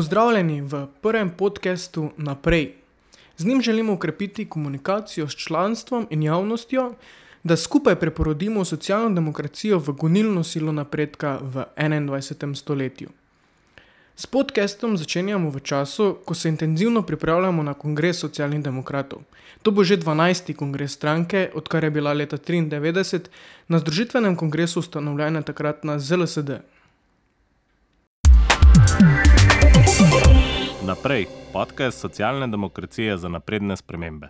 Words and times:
Pozdravljeni 0.00 0.62
v 0.64 0.86
prvem 1.02 1.30
podkastu 1.30 2.10
Naprej. 2.16 2.72
Z 3.36 3.44
njim 3.44 3.60
želimo 3.62 3.92
ukrepiti 3.92 4.46
komunikacijo 4.48 5.28
s 5.28 5.36
članstvom 5.36 6.06
in 6.10 6.22
javnostjo, 6.22 6.94
da 7.44 7.56
skupaj 7.56 7.96
preporodimo 7.96 8.64
socialno 8.64 9.14
demokracijo 9.14 9.78
v 9.78 9.92
gonilno 9.92 10.44
silo 10.44 10.72
napredka 10.72 11.38
v 11.42 11.64
21. 11.76 12.54
stoletju. 12.54 13.08
S 14.16 14.26
podkastom 14.26 14.96
začenjamo 14.96 15.50
v 15.50 15.60
času, 15.60 16.16
ko 16.24 16.34
se 16.34 16.48
intenzivno 16.48 17.02
pripravljamo 17.02 17.62
na 17.62 17.74
kongres 17.74 18.24
socialnih 18.24 18.62
demokratov. 18.62 19.20
To 19.62 19.70
bo 19.70 19.84
že 19.84 20.00
12. 20.00 20.54
kongres 20.56 20.92
stranke, 20.92 21.50
odkar 21.54 21.84
je 21.84 21.90
bila 21.90 22.12
leta 22.12 22.38
1993 22.38 23.28
na 23.68 23.78
Združitvenem 23.78 24.36
kongresu 24.36 24.80
ustanovljena 24.80 25.42
takratna 25.42 25.98
ZLSD. 25.98 26.79
Naprej, 30.90 31.26
podcast 31.52 32.00
socialne 32.00 32.46
demokracije 32.50 33.18
za 33.18 33.28
napredne 33.28 33.76
spremembe. 33.76 34.28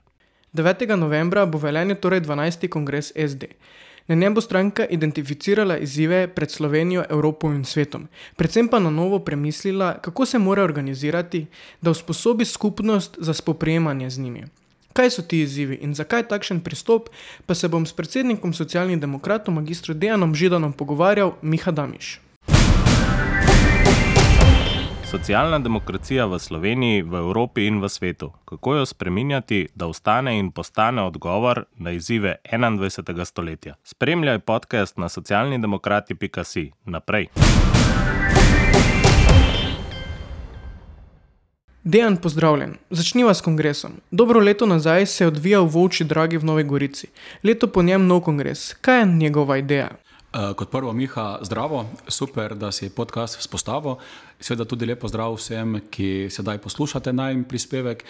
9. 0.52 0.96
novembra 0.96 1.46
bo 1.46 1.58
veljanje 1.58 1.94
torej 1.94 2.20
12. 2.20 2.68
kongres 2.68 3.12
SD. 3.16 3.48
Na 4.08 4.14
njem 4.14 4.34
bo 4.34 4.40
stranka 4.40 4.84
identificirala 4.84 5.78
izzive 5.78 6.28
pred 6.28 6.50
Slovenijo, 6.50 7.04
Evropo 7.10 7.48
in 7.48 7.64
svetom, 7.64 8.08
predvsem 8.36 8.68
pa 8.68 8.78
na 8.78 8.90
novo 8.90 9.18
premislila, 9.18 9.94
kako 10.02 10.26
se 10.26 10.38
mora 10.38 10.62
organizirati, 10.62 11.46
da 11.80 11.90
usposobi 11.90 12.44
skupnost 12.44 13.16
za 13.18 13.34
spoprijemanje 13.34 14.10
z 14.10 14.18
njimi. 14.18 14.44
Kaj 14.92 15.10
so 15.10 15.22
ti 15.22 15.40
izzivi 15.40 15.78
in 15.80 15.94
zakaj 15.94 16.28
takšen 16.28 16.60
pristop, 16.60 17.08
pa 17.46 17.54
se 17.54 17.68
bom 17.68 17.86
s 17.86 17.92
predsednikom 17.92 18.52
socialnih 18.52 19.00
demokratov, 19.00 19.54
magistrom 19.54 19.98
Dejanom 19.98 20.34
Židanom, 20.34 20.72
pogovarjal 20.72 21.32
Miha 21.42 21.70
Damiš. 21.70 22.20
Socialna 25.10 25.58
demokracija 25.58 26.26
v 26.26 26.38
Sloveniji, 26.38 27.02
v 27.02 27.18
Evropi 27.18 27.64
in 27.66 27.80
v 27.82 27.88
svetu. 27.88 28.30
Kako 28.44 28.74
jo 28.74 28.86
spremenjati, 28.86 29.66
da 29.74 29.86
ostane 29.86 30.38
in 30.38 30.52
postane 30.52 31.02
odgovor 31.02 31.64
na 31.78 31.90
izzive 31.90 32.36
21. 32.52 33.24
stoletja? 33.24 33.74
Spremljaj 33.84 34.38
podcast 34.38 34.96
na 34.96 35.08
socialnidemokrati.si. 35.08 36.70
Naprej. 36.84 37.26
Dejan, 41.84 42.16
pozdravljen. 42.16 42.76
Začniva 42.90 43.34
s 43.34 43.40
kongresom. 43.40 43.92
Dobro 44.10 44.40
leto 44.40 44.66
nazaj 44.66 45.06
se 45.06 45.24
je 45.24 45.28
odvijal 45.28 45.64
v 45.64 45.70
Volči 45.70 46.04
Dragi 46.04 46.38
v 46.38 46.44
Novi 46.44 46.64
Gorici. 46.64 47.06
Leto 47.42 47.66
po 47.66 47.82
njem 47.82 48.06
nov 48.06 48.20
kongres. 48.20 48.74
Kaj 48.74 49.00
je 49.00 49.06
njegova 49.06 49.56
ideja? 49.56 49.90
Uh, 50.30 50.54
kot 50.54 50.70
prvo, 50.70 50.92
Miha, 50.94 51.38
zdravo, 51.42 51.86
super, 52.06 52.54
da 52.54 52.70
si 52.70 52.86
podcast 52.94 53.34
vzpostavil. 53.38 53.96
Seveda 54.38 54.62
tudi 54.62 54.86
lepo 54.86 55.08
zdrav 55.10 55.34
vsem, 55.34 55.80
ki 55.90 56.30
sedaj 56.30 56.60
poslušate 56.62 57.10
najmen 57.12 57.42
prispevek. 57.50 58.04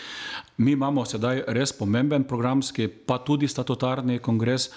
Mi 0.60 0.76
imamo 0.76 1.06
sedaj 1.08 1.46
res 1.48 1.72
pomemben 1.72 2.28
programski, 2.28 2.90
pa 2.92 3.22
tudi 3.24 3.48
statutarni 3.48 4.18
kongres. 4.20 4.68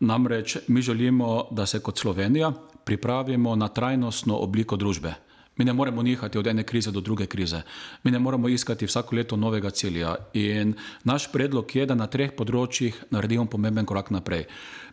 Namreč 0.00 0.56
mi 0.66 0.82
želimo, 0.82 1.46
da 1.50 1.66
se 1.66 1.78
kot 1.78 1.98
Slovenija 1.98 2.50
pripravimo 2.84 3.54
na 3.54 3.68
trajnostno 3.68 4.34
obliko 4.34 4.76
družbe. 4.76 5.14
Mi 5.58 5.64
ne 5.64 5.72
moremo 5.72 6.02
nihati 6.02 6.38
od 6.38 6.46
ene 6.46 6.62
krize 6.62 6.90
do 6.90 7.00
druge 7.00 7.26
krize. 7.26 7.62
Mi 8.04 8.10
ne 8.10 8.18
moremo 8.18 8.48
iskati 8.48 8.86
vsako 8.86 9.16
leto 9.16 9.36
novega 9.36 9.70
cilja. 9.70 10.14
In 10.32 10.74
naš 11.04 11.32
predlog 11.32 11.76
je, 11.76 11.86
da 11.86 11.94
na 11.98 12.06
treh 12.06 12.30
področjih 12.30 12.94
naredimo 13.10 13.46
pomemben 13.50 13.86
korak 13.86 14.10
naprej. 14.14 14.46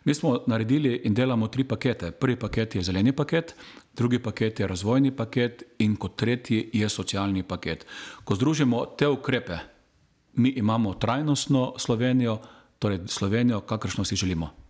Mi 0.04 0.14
smo 0.14 0.40
naredili 0.46 1.00
in 1.04 1.14
delamo 1.14 1.48
tri 1.48 1.64
pakete. 1.64 2.10
Prvi 2.10 2.36
paket 2.36 2.74
je 2.74 2.82
zeleni 2.82 3.12
paket, 3.12 3.54
drugi 3.96 4.18
paket 4.18 4.60
je 4.60 4.66
razvojni 4.66 5.14
paket 5.16 5.62
in 5.78 5.96
kot 5.96 6.18
tretji 6.18 6.70
je 6.72 6.88
socialni 6.88 7.42
paket. 7.42 7.86
Ko 8.24 8.34
združimo 8.34 8.84
te 8.98 9.08
ukrepe, 9.08 9.58
mi 10.34 10.50
imamo 10.58 10.94
trajnostno 10.94 11.74
Slovenijo, 11.78 12.38
torej 12.78 13.06
Slovenijo, 13.06 13.60
kakršno 13.60 14.04
si 14.04 14.16
želimo. 14.16 14.65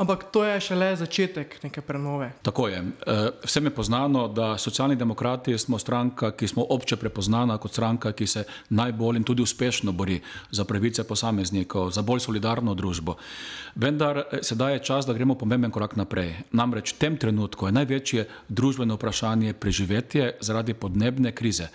Ampak 0.00 0.32
to 0.32 0.44
je 0.44 0.60
šele 0.60 0.96
začetek 0.96 1.58
neke 1.62 1.80
prenove. 1.84 2.30
Tako 2.42 2.68
je. 2.68 2.78
Eh, 2.80 3.30
vsem 3.44 3.64
je 3.64 3.70
poznano, 3.70 4.28
da 4.28 4.58
socialni 4.58 4.96
demokrati 4.96 5.58
smo 5.58 5.78
stranka, 5.78 6.30
ki 6.30 6.48
smo 6.48 6.64
obče 6.68 6.96
prepoznana 6.96 7.58
kot 7.58 7.72
stranka, 7.72 8.12
ki 8.12 8.26
se 8.26 8.44
najbolj 8.68 9.16
in 9.16 9.24
tudi 9.24 9.42
uspešno 9.42 9.92
bori 9.92 10.20
za 10.50 10.64
pravice 10.64 11.04
posameznikov, 11.04 11.90
za 11.90 12.02
bolj 12.02 12.20
solidarno 12.20 12.74
družbo. 12.74 13.16
Vendar 13.74 14.18
eh, 14.18 14.38
sedaj 14.42 14.72
je 14.72 14.84
čas, 14.88 15.06
da 15.06 15.12
gremo 15.12 15.34
pomemben 15.34 15.70
korak 15.70 15.96
naprej. 15.96 16.32
Namreč 16.52 16.94
v 16.94 16.98
tem 16.98 17.16
trenutku 17.16 17.68
je 17.68 17.72
največje 17.72 18.28
družbeno 18.48 18.96
vprašanje 18.96 19.52
preživetje 19.52 20.32
zaradi 20.40 20.74
podnebne 20.74 21.32
krize. 21.32 21.68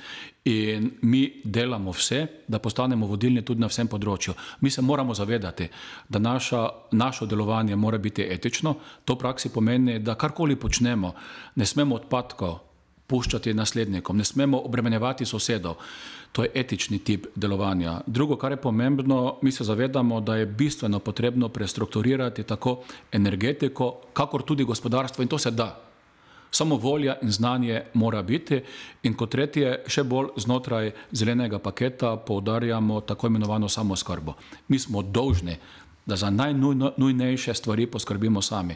In 0.46 0.92
mi 1.02 1.42
delamo 1.44 1.92
vse, 1.92 2.28
da 2.48 2.60
postanemo 2.60 3.08
vodilni 3.10 3.42
tudi 3.42 3.62
na 3.62 3.68
vsem 3.68 3.88
področju. 3.90 4.36
Mi 4.62 4.70
se 4.70 4.82
moramo 4.82 5.14
zavedati, 5.18 5.66
da 6.10 6.20
naša, 6.22 6.68
naše 6.92 7.26
delovanje 7.26 7.76
mora 7.76 7.98
biti 7.98 8.22
etično. 8.22 8.76
To 9.06 9.16
v 9.16 9.24
praksi 9.24 9.50
pomeni, 9.50 9.98
da 10.00 10.14
karkoli 10.14 10.56
počnemo, 10.56 11.14
ne 11.56 11.66
smemo 11.66 11.96
odpadkov 11.96 12.60
puščati 13.08 13.54
naslednikom, 13.54 14.18
ne 14.18 14.26
smemo 14.26 14.60
obremenjevati 14.66 15.26
sosedov. 15.26 15.82
To 16.36 16.44
je 16.44 16.52
etični 16.54 17.00
tip 17.00 17.26
delovanja. 17.36 18.02
Drugo, 18.06 18.38
kar 18.38 18.52
je 18.52 18.62
pomembno, 18.62 19.38
mi 19.42 19.52
se 19.52 19.64
zavedamo, 19.64 20.22
da 20.22 20.36
je 20.36 20.46
bistveno 20.46 21.00
potrebno 21.00 21.50
prestrukturirati 21.50 22.44
tako 22.44 22.84
energetiko, 23.12 23.92
kakor 24.14 24.44
tudi 24.44 24.64
gospodarstvo 24.64 25.24
in 25.24 25.30
to 25.30 25.38
se 25.38 25.52
da. 25.52 25.85
Samo 26.52 26.76
volja 26.76 27.18
in 27.22 27.32
znanje 27.32 27.82
mora 27.94 28.22
biti. 28.22 28.62
In 29.04 29.14
kot 29.14 29.32
tretje, 29.32 29.84
še 29.88 30.04
bolj 30.04 30.36
znotraj 30.38 30.92
zelenega 31.12 31.60
paketa 31.60 32.16
poudarjamo 32.18 33.02
tako 33.02 33.28
imenovano 33.28 33.70
samoskrbo. 33.70 34.34
Mi 34.68 34.80
smo 34.80 35.02
dolžni, 35.02 35.58
da 36.06 36.16
za 36.16 36.30
najnujnejše 36.30 37.54
stvari 37.54 37.88
poskrbimo 37.88 38.42
sami. 38.42 38.76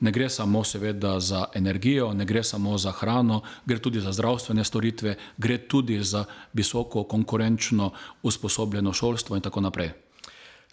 Ne 0.00 0.10
gre 0.10 0.28
samo 0.28 0.64
seveda 0.64 1.20
za 1.20 1.44
energijo, 1.54 2.12
ne 2.14 2.24
gre 2.24 2.42
samo 2.42 2.78
za 2.78 2.92
hrano, 2.92 3.40
gre 3.66 3.78
tudi 3.78 4.00
za 4.00 4.12
zdravstvene 4.12 4.64
storitve, 4.64 5.16
gre 5.38 5.58
tudi 5.58 6.02
za 6.02 6.24
visoko 6.52 7.04
konkurenčno 7.04 7.90
usposobljeno 8.22 8.92
šolstvo 8.92 9.36
in 9.36 9.42
tako 9.42 9.60
naprej. 9.60 10.03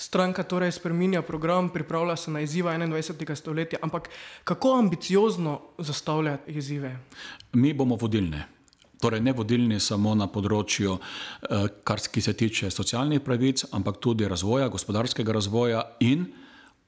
Stranka 0.02 0.44
torej 0.44 0.72
spreminja 0.72 1.22
program, 1.22 1.70
pripravlja 1.70 2.16
se 2.16 2.32
na 2.32 2.42
izzive 2.42 2.72
21. 2.74 3.36
stoletja, 3.36 3.80
ampak 3.82 4.10
kako 4.44 4.74
ambiciozno 4.80 5.62
zastavlja 5.78 6.38
izzive? 6.48 6.98
Mi 7.54 7.74
bomo 7.74 7.96
vodilni. 7.96 8.42
Torej, 9.02 9.22
ne 9.22 9.34
vodilni 9.34 9.80
samo 9.80 10.16
na 10.16 10.26
področju, 10.28 10.98
eh, 10.98 11.68
kar 11.84 12.00
se 12.00 12.34
tiče 12.34 12.72
socialnih 12.72 13.22
pravic, 13.22 13.66
ampak 13.72 13.98
tudi 14.02 14.28
razvoja, 14.28 14.70
gospodarskega 14.70 15.32
razvoja 15.32 15.84
in 16.00 16.26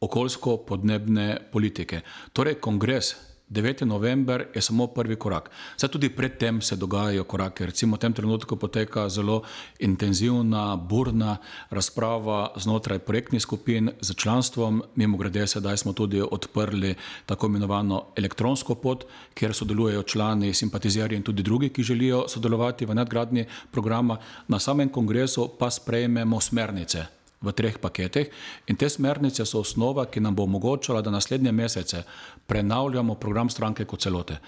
okoljsko-podnebne 0.01 1.51
politike. 1.51 2.01
Torej, 2.33 2.55
kongres 2.55 3.15
9. 3.53 3.85
november 3.85 4.45
je 4.55 4.61
samo 4.61 4.87
prvi 4.87 5.15
korak. 5.15 5.51
Vse 5.77 5.87
tudi 5.87 6.09
predtem 6.09 6.61
se 6.61 6.75
dogajajo 6.75 7.23
korake. 7.23 7.65
Recimo 7.65 7.95
v 7.95 7.99
tem 7.99 8.13
trenutku 8.13 8.55
poteka 8.55 9.09
zelo 9.09 9.43
intenzivna, 9.79 10.75
burna 10.75 11.37
razprava 11.69 12.51
znotraj 12.57 12.99
projektnih 12.99 13.41
skupin 13.41 13.91
z 14.01 14.13
članstvom. 14.13 14.83
Mimo 14.95 15.17
grede, 15.17 15.47
sedaj 15.47 15.77
smo 15.77 15.93
tudi 15.93 16.21
odprli 16.21 16.95
tako 17.25 17.47
imenovano 17.47 18.03
elektronsko 18.15 18.75
pot, 18.75 19.05
kjer 19.33 19.53
sodelujejo 19.53 20.03
člani, 20.03 20.53
simpatizerji 20.53 21.17
in 21.17 21.23
tudi 21.23 21.43
drugi, 21.43 21.69
ki 21.69 21.83
želijo 21.83 22.25
sodelovati 22.27 22.85
v 22.85 22.95
nadgradnji 22.95 23.45
programa. 23.71 24.17
Na 24.47 24.59
samem 24.59 24.89
kongresu 24.89 25.51
pa 25.59 25.69
sprejmemo 25.69 26.41
smernice 26.41 27.22
v 27.43 27.51
treh 27.51 27.77
paketih. 27.77 28.29
In 28.67 28.79
te 28.79 28.89
smernice 28.89 29.45
so 29.45 29.59
osnova, 29.59 30.05
ki 30.07 30.23
nam 30.23 30.35
bo 30.35 30.47
omogočala, 30.47 31.01
da 31.01 31.11
naslednje 31.11 31.51
mesece 31.51 32.03
prenavljamo 32.47 33.15
program 33.15 33.49
stranke 33.49 33.85
kot 33.85 34.01
celote. 34.01 34.39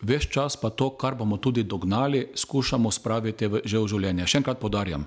Ves 0.00 0.26
čas 0.26 0.56
pa 0.56 0.70
to, 0.70 0.90
kar 0.96 1.14
bomo 1.14 1.36
tudi 1.36 1.62
dognali, 1.62 2.28
skušamo 2.34 2.90
spraviti 2.90 3.46
v, 3.46 3.60
že 3.64 3.78
v 3.78 3.88
življenje. 3.88 4.26
Še 4.26 4.40
enkrat 4.42 4.60
podarjam. 4.60 5.06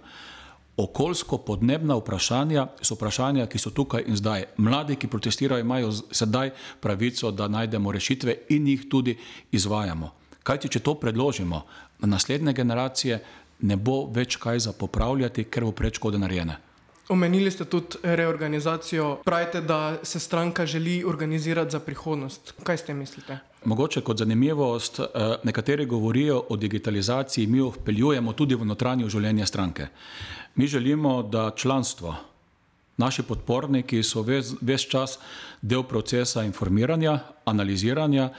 Okoljsko-podnebna 0.77 1.97
vprašanja 1.99 2.67
so 2.81 2.95
vprašanja, 2.95 3.45
ki 3.51 3.59
so 3.59 3.73
tukaj 3.75 4.05
in 4.07 4.15
zdaj. 4.15 4.47
Mladi, 4.57 4.95
ki 4.95 5.09
protestirajo, 5.11 5.61
imajo 5.61 5.91
sedaj 5.91 6.53
pravico, 6.79 7.31
da 7.31 7.49
najdemo 7.51 7.91
rešitve 7.91 8.37
in 8.55 8.67
jih 8.71 8.87
tudi 8.89 9.17
izvajamo. 9.51 10.13
Kaj 10.43 10.63
ti, 10.63 10.71
če 10.73 10.79
to 10.81 10.95
predložimo 10.97 11.65
na 12.01 12.07
naslednje 12.15 12.53
generacije, 12.53 13.19
ne 13.61 13.77
bo 13.77 14.07
več 14.09 14.39
kaj 14.41 14.59
za 14.65 14.73
popravljati, 14.73 15.45
ker 15.45 15.67
bo 15.67 15.75
preč 15.75 15.99
škode 16.01 16.17
narejene. 16.17 16.57
Omenili 17.11 17.51
ste 17.51 17.65
tudi 17.65 17.97
reorganizacijo. 18.03 19.15
Pravite, 19.25 19.61
da 19.61 19.97
se 20.03 20.19
stranka 20.19 20.65
želi 20.65 21.03
organizirati 21.03 21.71
za 21.71 21.79
prihodnost. 21.79 22.53
Kaj 22.63 22.77
ste 22.77 22.93
mislite? 22.93 23.37
Mogoče 23.65 24.01
kot 24.01 24.17
zanimivost, 24.17 24.99
eh, 24.99 25.05
nekateri 25.43 25.85
govorijo 25.85 26.43
o 26.49 26.55
digitalizaciji, 26.55 27.47
mi 27.47 27.57
jo 27.57 27.69
vpeljujemo 27.69 28.33
tudi 28.33 28.55
v 28.55 28.65
notranje 28.65 29.09
življenje 29.09 29.45
stranke. 29.45 29.87
Mi 30.55 30.67
želimo, 30.67 31.23
da 31.23 31.51
članstvo, 31.55 32.15
naši 32.97 33.23
podporniki 33.23 34.03
so 34.03 34.21
ves, 34.21 34.53
ves 34.61 34.81
čas 34.81 35.19
del 35.61 35.83
procesa 35.83 36.43
informiranja, 36.43 37.19
analiziranja, 37.45 38.29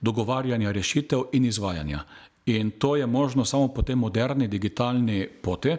dogovarjanja 0.00 0.70
rešitev 0.70 1.22
in 1.32 1.44
izvajanja. 1.44 2.04
In 2.46 2.70
to 2.70 2.96
je 2.96 3.06
možno 3.06 3.44
samo 3.44 3.68
po 3.68 3.82
tej 3.82 3.96
moderni 3.96 4.48
digitalni 4.48 5.28
poti. 5.42 5.76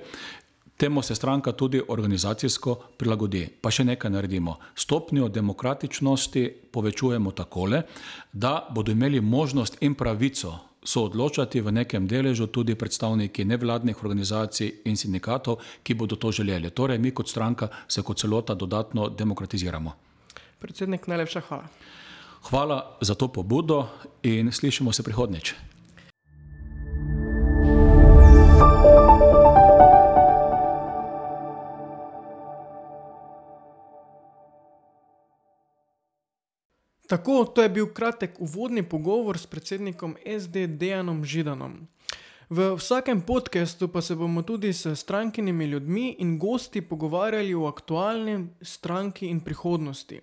Temu 0.77 1.01
se 1.01 1.15
stranka 1.15 1.51
tudi 1.51 1.81
organizacijsko 1.87 2.75
prilagodi. 2.97 3.47
Pa 3.61 3.71
še 3.71 3.85
nekaj 3.85 4.11
naredimo. 4.11 4.57
Stopnjo 4.75 5.29
demokratičnosti 5.29 6.47
povečujemo 6.71 7.31
takole, 7.31 7.83
da 8.33 8.67
bodo 8.73 8.91
imeli 8.91 9.21
možnost 9.21 9.77
in 9.81 9.95
pravico 9.95 10.57
so 10.83 11.05
odločati 11.05 11.61
v 11.61 11.71
nekem 11.71 12.07
deležu 12.07 12.47
tudi 12.47 12.75
predstavniki 12.75 13.45
nevladnih 13.45 14.03
organizacij 14.03 14.81
in 14.85 14.97
sindikatov, 14.97 15.61
ki 15.83 15.93
bodo 15.93 16.15
to 16.15 16.31
želeli. 16.31 16.69
Torej, 16.69 16.97
mi 16.97 17.11
kot 17.11 17.29
stranka 17.29 17.69
se 17.87 18.01
kot 18.01 18.19
celota 18.19 18.53
dodatno 18.53 19.09
demokratiziramo. 19.09 19.93
Predsednik, 20.59 21.07
najlepša 21.07 21.41
hvala. 21.47 21.67
Hvala 22.43 22.97
za 23.01 23.15
to 23.15 23.27
pobudo 23.27 23.87
in 24.23 24.51
slišimo 24.51 24.91
se 24.91 25.03
prihodnjič. 25.03 25.53
Tako, 37.13 37.45
to 37.45 37.61
je 37.61 37.69
bil 37.69 37.93
kratek 37.93 38.39
uvodni 38.41 38.81
pogovor 38.83 39.37
s 39.37 39.45
predsednikom 39.45 40.15
SD 40.39 40.65
Dejanom 40.81 41.19
Židanom. 41.25 41.75
V 42.49 42.73
vsakem 42.73 43.21
podkastu 43.21 43.87
pa 43.87 44.01
se 44.01 44.15
bomo 44.15 44.41
tudi 44.41 44.73
s 44.73 44.95
strankinimi 44.95 45.65
ljudmi 45.65 46.15
in 46.19 46.39
gosti 46.39 46.81
pogovarjali 46.81 47.53
o 47.53 47.67
aktualni 47.67 48.47
stranki 48.61 49.27
in 49.27 49.41
prihodnosti. 49.45 50.21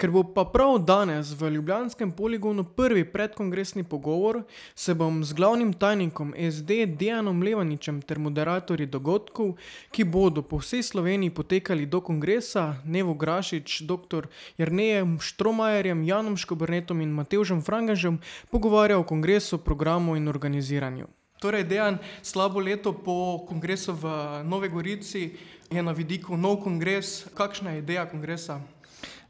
Ker 0.00 0.08
bo 0.08 0.22
pa 0.24 0.46
prav 0.48 0.78
danes 0.88 1.34
v 1.36 1.50
Ljubljanskem 1.52 2.12
poligonu 2.16 2.64
prvi 2.64 3.04
predkongresni 3.04 3.82
pogovor, 3.84 4.42
se 4.74 4.94
bom 4.94 5.24
z 5.24 5.36
glavnim 5.36 5.74
tajnikom 5.76 6.32
SD 6.52 6.86
Dejanom 6.96 7.42
Levaničem 7.42 7.98
ter 8.02 8.18
moderatorji 8.18 8.86
dogodkov, 8.86 9.58
ki 9.92 10.06
bodo 10.08 10.40
po 10.40 10.56
vsej 10.56 10.82
Sloveniji 10.88 11.34
potekali 11.36 11.84
do 11.84 12.00
kongresa, 12.00 12.80
Nevo 12.84 13.12
Grašič, 13.14 13.82
dr. 13.84 14.32
Jrnejem 14.56 15.18
Štromajerjem, 15.20 16.08
Janom 16.08 16.40
Škobrnetom 16.40 17.04
in 17.04 17.12
Matevžem 17.12 17.60
Frangežem, 17.60 18.22
pogovarjal 18.48 19.04
o 19.04 19.04
kongresu, 19.04 19.60
programu 19.60 20.16
in 20.16 20.32
organiziranju. 20.32 21.12
Torej, 21.44 21.68
dejan 21.68 22.00
slabo 22.22 22.60
leto 22.60 22.96
po 22.96 23.44
kongresu 23.44 23.92
v 23.92 24.08
Novi 24.48 24.68
Gorici 24.68 25.36
je 25.68 25.82
na 25.82 25.92
vidiku 25.92 26.40
nov 26.40 26.64
kongres. 26.64 27.28
Kakšna 27.36 27.76
je 27.76 27.84
ideja 27.84 28.08
kongresa? 28.08 28.60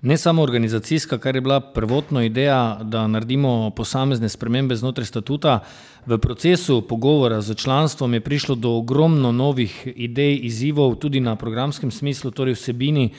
Ne 0.02 0.16
samo 0.16 0.42
organizacijska, 0.42 1.18
kar 1.18 1.34
je 1.34 1.40
bila 1.40 1.60
prvotna 1.60 2.24
ideja, 2.24 2.78
da 2.82 3.06
naredimo 3.06 3.70
posamezne 3.76 4.28
spremembe 4.28 4.76
znotraj 4.76 5.06
statuta. 5.06 5.58
V 6.06 6.18
procesu 6.18 6.82
pogovora 6.82 7.40
z 7.40 7.54
članstvom 7.54 8.14
je 8.14 8.20
prišlo 8.20 8.54
do 8.54 8.70
ogromno 8.70 9.32
novih 9.32 9.92
idej, 9.96 10.40
izzivov, 10.42 10.94
tudi 10.94 11.20
na 11.20 11.36
programskem 11.36 11.90
smislu, 11.90 12.30
torej 12.30 12.54
vsebini. 12.54 13.10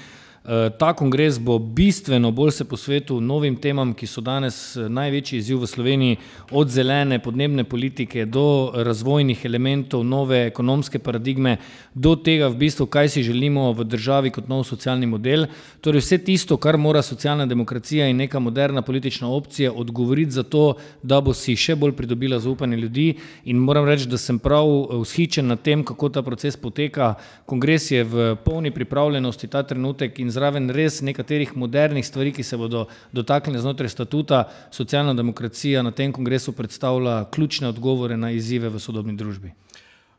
Eh, 0.41 0.69
ta 0.77 0.93
kongres 0.93 1.37
bo 1.39 1.59
bistveno 1.59 2.31
bolj 2.31 2.51
se 2.51 2.65
posvetil 2.65 3.19
novim 3.21 3.55
temam, 3.61 3.91
ki 3.93 4.07
so 4.09 4.23
danes 4.25 4.55
eh, 4.75 4.87
največji 4.89 5.37
izziv 5.37 5.59
v 5.61 5.67
Sloveniji, 5.69 6.15
od 6.49 6.69
zelene 6.73 7.19
podnebne 7.21 7.61
politike 7.63 8.25
do 8.25 8.71
razvojnih 8.73 9.43
elementov, 9.45 10.01
nove 10.03 10.39
ekonomske 10.47 10.97
paradigme, 10.99 11.59
do 11.93 12.15
tega, 12.15 12.47
v 12.49 12.57
bistvu, 12.57 12.87
kaj 12.89 13.11
si 13.13 13.23
želimo 13.23 13.67
v 13.77 13.85
državi 13.85 14.31
kot 14.33 14.47
nov 14.49 14.63
socialni 14.65 15.05
model. 15.05 15.45
Torej 15.77 16.01
vse 16.01 16.17
tisto, 16.25 16.57
kar 16.57 16.77
mora 16.77 17.05
socialna 17.05 17.45
demokracija 17.45 18.09
in 18.09 18.17
neka 18.17 18.41
moderna 18.41 18.81
politična 18.81 19.29
opcija 19.29 19.69
odgovoriti 19.71 20.31
za 20.31 20.43
to, 20.43 20.73
da 21.03 21.21
bo 21.21 21.37
si 21.37 21.53
še 21.53 21.75
bolj 21.75 21.93
pridobila 21.93 22.41
zaupanje 22.41 22.81
ljudi. 22.81 23.07
In 23.45 23.61
moram 23.61 23.85
reči, 23.85 24.09
da 24.09 24.17
sem 24.17 24.41
prav 24.41 24.65
vzhičen 25.05 25.53
nad 25.53 25.61
tem, 25.61 25.85
kako 25.85 26.09
ta 26.09 26.25
proces 26.25 26.57
poteka. 26.57 27.13
Kongres 27.45 27.91
je 27.91 28.03
v 28.03 28.35
polni 28.41 28.73
pripravljenosti 28.73 29.47
ta 29.47 29.61
trenutek 29.61 30.17
in 30.17 30.30
zraven 30.31 30.69
res 30.69 31.01
nekaterih 31.01 31.55
modernih 31.55 32.05
stvari, 32.05 32.31
ki 32.31 32.43
se 32.43 32.57
bodo 32.57 32.85
dotaknile 33.11 33.61
znotraj 33.61 33.89
statuta, 33.89 34.43
socialna 34.71 35.13
demokracija 35.13 35.83
na 35.83 35.91
tem 35.91 36.13
kongresu 36.13 36.55
predstavlja 36.57 37.25
ključne 37.31 37.67
odgovore 37.67 38.17
na 38.17 38.31
izzive 38.31 38.69
v 38.69 38.79
sodobni 38.79 39.17
družbi. 39.17 39.53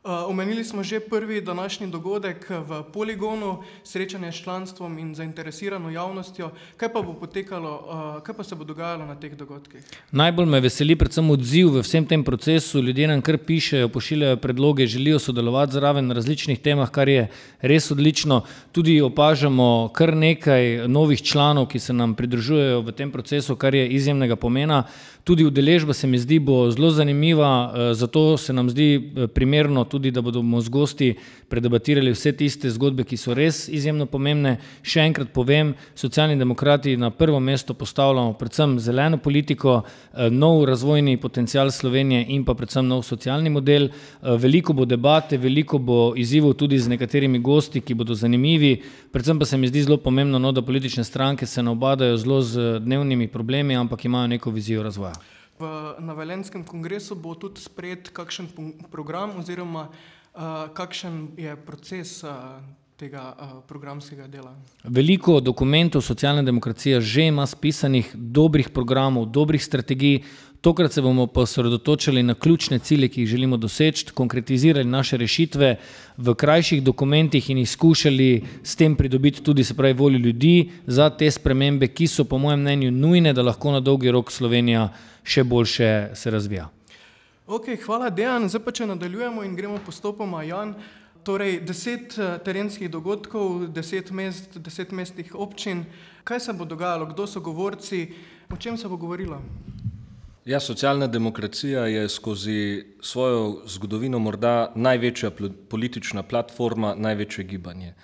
Uh, 0.04 0.10
omenili 0.26 0.64
smo 0.64 0.82
že 0.82 1.00
prvi 1.00 1.40
današnji 1.40 1.87
dogodek 1.87 2.50
v 2.50 2.82
poligonu, 2.93 3.62
srečanje 3.84 4.32
s 4.32 4.43
članstvom 4.43 4.99
in 4.99 5.14
zainteresirano 5.14 5.90
javnostjo. 5.90 6.50
Kaj 6.76 6.93
pa 6.93 7.02
bo 7.02 7.12
potekalo, 7.14 7.70
uh, 7.70 8.22
kaj 8.22 8.34
pa 8.34 8.43
se 8.44 8.54
bo 8.54 8.64
dogajalo 8.64 9.06
na 9.06 9.14
teh 9.14 9.37
dogodkih? 9.37 9.81
Najbolj 10.10 10.46
me 10.46 10.60
veseli 10.60 10.96
predvsem 10.99 11.31
odziv 11.31 11.70
v 11.76 11.82
vsem 11.87 12.06
tem 12.06 12.25
procesu. 12.25 12.82
Ljudje 12.82 13.08
nam 13.08 13.22
kar 13.22 13.38
pišejo, 13.38 13.88
pošiljajo 13.88 14.37
predloge, 14.37 14.87
želijo 14.87 15.19
sodelovati 15.19 15.72
zraven 15.72 16.06
na 16.06 16.14
različnih 16.14 16.58
temah, 16.58 16.90
kar 16.90 17.08
je 17.08 17.28
res 17.60 17.90
odlično. 17.90 18.43
Tudi 18.72 19.00
opažamo 19.00 19.93
kar 19.94 20.16
nekaj 20.16 20.88
novih 20.88 21.22
članov, 21.22 21.69
ki 21.69 21.78
se 21.78 21.93
nam 21.93 22.14
pridružujejo 22.14 22.81
v 22.81 22.93
tem 22.93 23.12
procesu, 23.12 23.55
kar 23.56 23.75
je 23.75 23.88
izjemnega 23.88 24.37
pomena. 24.37 24.82
Tudi 25.24 25.44
udeležba 25.44 25.94
se 25.94 26.06
mi 26.06 26.19
zdi 26.19 26.38
bo 26.38 26.70
zelo 26.70 26.90
zanimiva, 26.90 27.50
uh, 27.70 27.94
zato 27.94 28.36
se 28.36 28.52
nam 28.52 28.70
zdi 28.70 29.12
primerno 29.34 29.84
tudi, 29.84 30.10
da 30.10 30.20
bomo 30.20 30.60
z 30.60 30.69
gosti 30.69 31.14
predebatirali 31.52 32.10
vse 32.10 32.32
tiste 32.32 32.70
zgodbe, 32.72 33.04
ki 33.04 33.16
so 33.20 33.34
res 33.36 33.66
izjemno 33.69 34.06
pomembne. 34.08 34.54
Še 34.82 35.02
enkrat 35.04 35.34
povem, 35.36 35.74
socialni 35.94 36.38
demokrati 36.40 36.94
na 36.96 37.10
prvo 37.12 37.40
mesto 37.44 37.74
postavljamo 37.76 38.32
predvsem 38.40 38.78
zeleno 38.80 39.19
politiko, 39.20 39.82
eh, 39.82 40.30
nov 40.30 40.64
razvojni 40.64 41.19
potencial 41.20 41.70
Slovenije 41.70 42.24
in 42.28 42.44
pa 42.44 42.54
predvsem 42.54 42.88
nov 42.88 43.02
socialni 43.04 43.50
model. 43.50 43.90
Eh, 43.90 44.36
veliko 44.38 44.72
bo 44.72 44.88
debate, 44.88 45.36
veliko 45.36 45.78
bo 45.78 46.14
izzivov 46.16 46.54
tudi 46.56 46.78
z 46.78 46.88
nekaterimi 46.88 47.38
gosti, 47.38 47.80
ki 47.80 47.94
bodo 47.94 48.14
zanimivi. 48.14 48.80
Predvsem 49.12 49.38
pa 49.38 49.44
se 49.44 49.58
mi 49.58 49.69
zdi 49.69 49.82
zelo 49.82 49.96
pomembno, 49.96 50.38
no, 50.38 50.52
da 50.52 50.62
politične 50.62 51.04
stranke 51.04 51.46
se 51.46 51.62
ne 51.62 51.70
obadajo 51.70 52.16
zelo 52.16 52.40
z 52.40 52.80
dnevnimi 52.80 53.28
problemi, 53.28 53.76
ampak 53.76 54.04
imajo 54.04 54.26
neko 54.26 54.50
vizijo 54.50 54.82
razvoja. 54.82 55.11
V, 55.62 55.94
na 56.02 56.12
Velenskem 56.12 56.64
kongresu 56.66 57.14
bo 57.14 57.34
tudi 57.38 57.62
sprejet 57.62 58.10
kakšen 58.10 58.50
program, 58.90 59.38
oziroma 59.38 59.86
uh, 59.88 60.66
kakšen 60.74 61.38
je 61.38 61.54
proces 61.54 62.18
uh, 62.26 62.58
tega 62.98 63.22
uh, 63.30 63.52
programskega 63.68 64.26
dela. 64.26 64.56
Veliko 64.82 65.38
dokumentov 65.40 66.02
socialne 66.02 66.42
demokracije 66.42 67.00
že 67.00 67.30
ima 67.30 67.46
spisanih, 67.46 68.10
dobrih 68.14 68.74
programov, 68.74 69.30
dobrih 69.30 69.62
strategij. 69.62 70.24
Tokrat 70.62 70.92
se 70.92 71.02
bomo 71.02 71.26
pa 71.26 71.40
osredotočili 71.40 72.22
na 72.22 72.34
ključne 72.34 72.78
cilje, 72.78 73.08
ki 73.08 73.20
jih 73.20 73.28
želimo 73.28 73.56
doseči, 73.56 74.12
konkretizirali 74.14 74.84
naše 74.86 75.16
rešitve 75.16 75.76
v 76.16 76.34
krajših 76.34 76.82
dokumentih 76.82 77.50
in 77.50 77.58
jih 77.58 77.70
skušali 77.70 78.44
s 78.62 78.76
tem 78.76 78.94
pridobiti 78.96 79.42
tudi 79.42 79.64
se 79.64 79.74
pravi 79.74 79.92
voljo 79.92 80.19
ljudi 80.19 80.70
za 80.86 81.10
te 81.10 81.31
spremembe, 81.31 81.88
ki 81.88 82.06
so 82.06 82.24
po 82.24 82.38
mojem 82.38 82.60
mnenju 82.60 82.90
nujne, 82.90 83.32
da 83.32 83.42
lahko 83.42 83.72
na 83.72 83.81
dolgi 83.81 84.10
rok 84.10 84.31
Slovenija 84.31 84.88
še 85.24 85.44
boljše 85.44 86.10
se 86.14 86.31
razvija. 86.31 86.69
Ok, 87.46 87.66
hvala, 87.86 88.10
Dejan. 88.10 88.46
Zdaj 88.48 88.62
pa 88.62 88.70
če 88.70 88.86
nadaljujemo 88.86 89.42
in 89.42 89.58
gremo 89.58 89.82
postopoma. 89.86 90.44
Jan, 90.46 90.76
torej 91.26 91.58
deset 91.66 92.14
eh, 92.19 92.38
terenskih 92.38 92.90
dogodkov, 92.90 93.66
deset 93.74 94.14
mest, 94.14 94.62
deset 94.62 94.94
mestnih 94.94 95.34
občin. 95.34 95.84
Kaj 96.24 96.40
se 96.40 96.52
bo 96.54 96.64
dogajalo, 96.64 97.10
kdo 97.10 97.26
so 97.26 97.42
govorci, 97.42 98.06
o 98.46 98.56
čem 98.56 98.78
se 98.78 98.88
bo 98.88 98.96
govorilo? 98.96 99.42
Ja, 100.44 100.61
socialna 100.61 101.06
demokracija 101.06 101.87
je 101.87 102.08
skozi 102.08 102.84
svojo 103.01 103.63
zgodovino 103.67 104.19
morda 104.19 104.72
največja 104.75 105.31
politična 105.70 106.22
platforma, 106.22 106.96
največje 106.99 107.44
gibanje. 107.44 107.94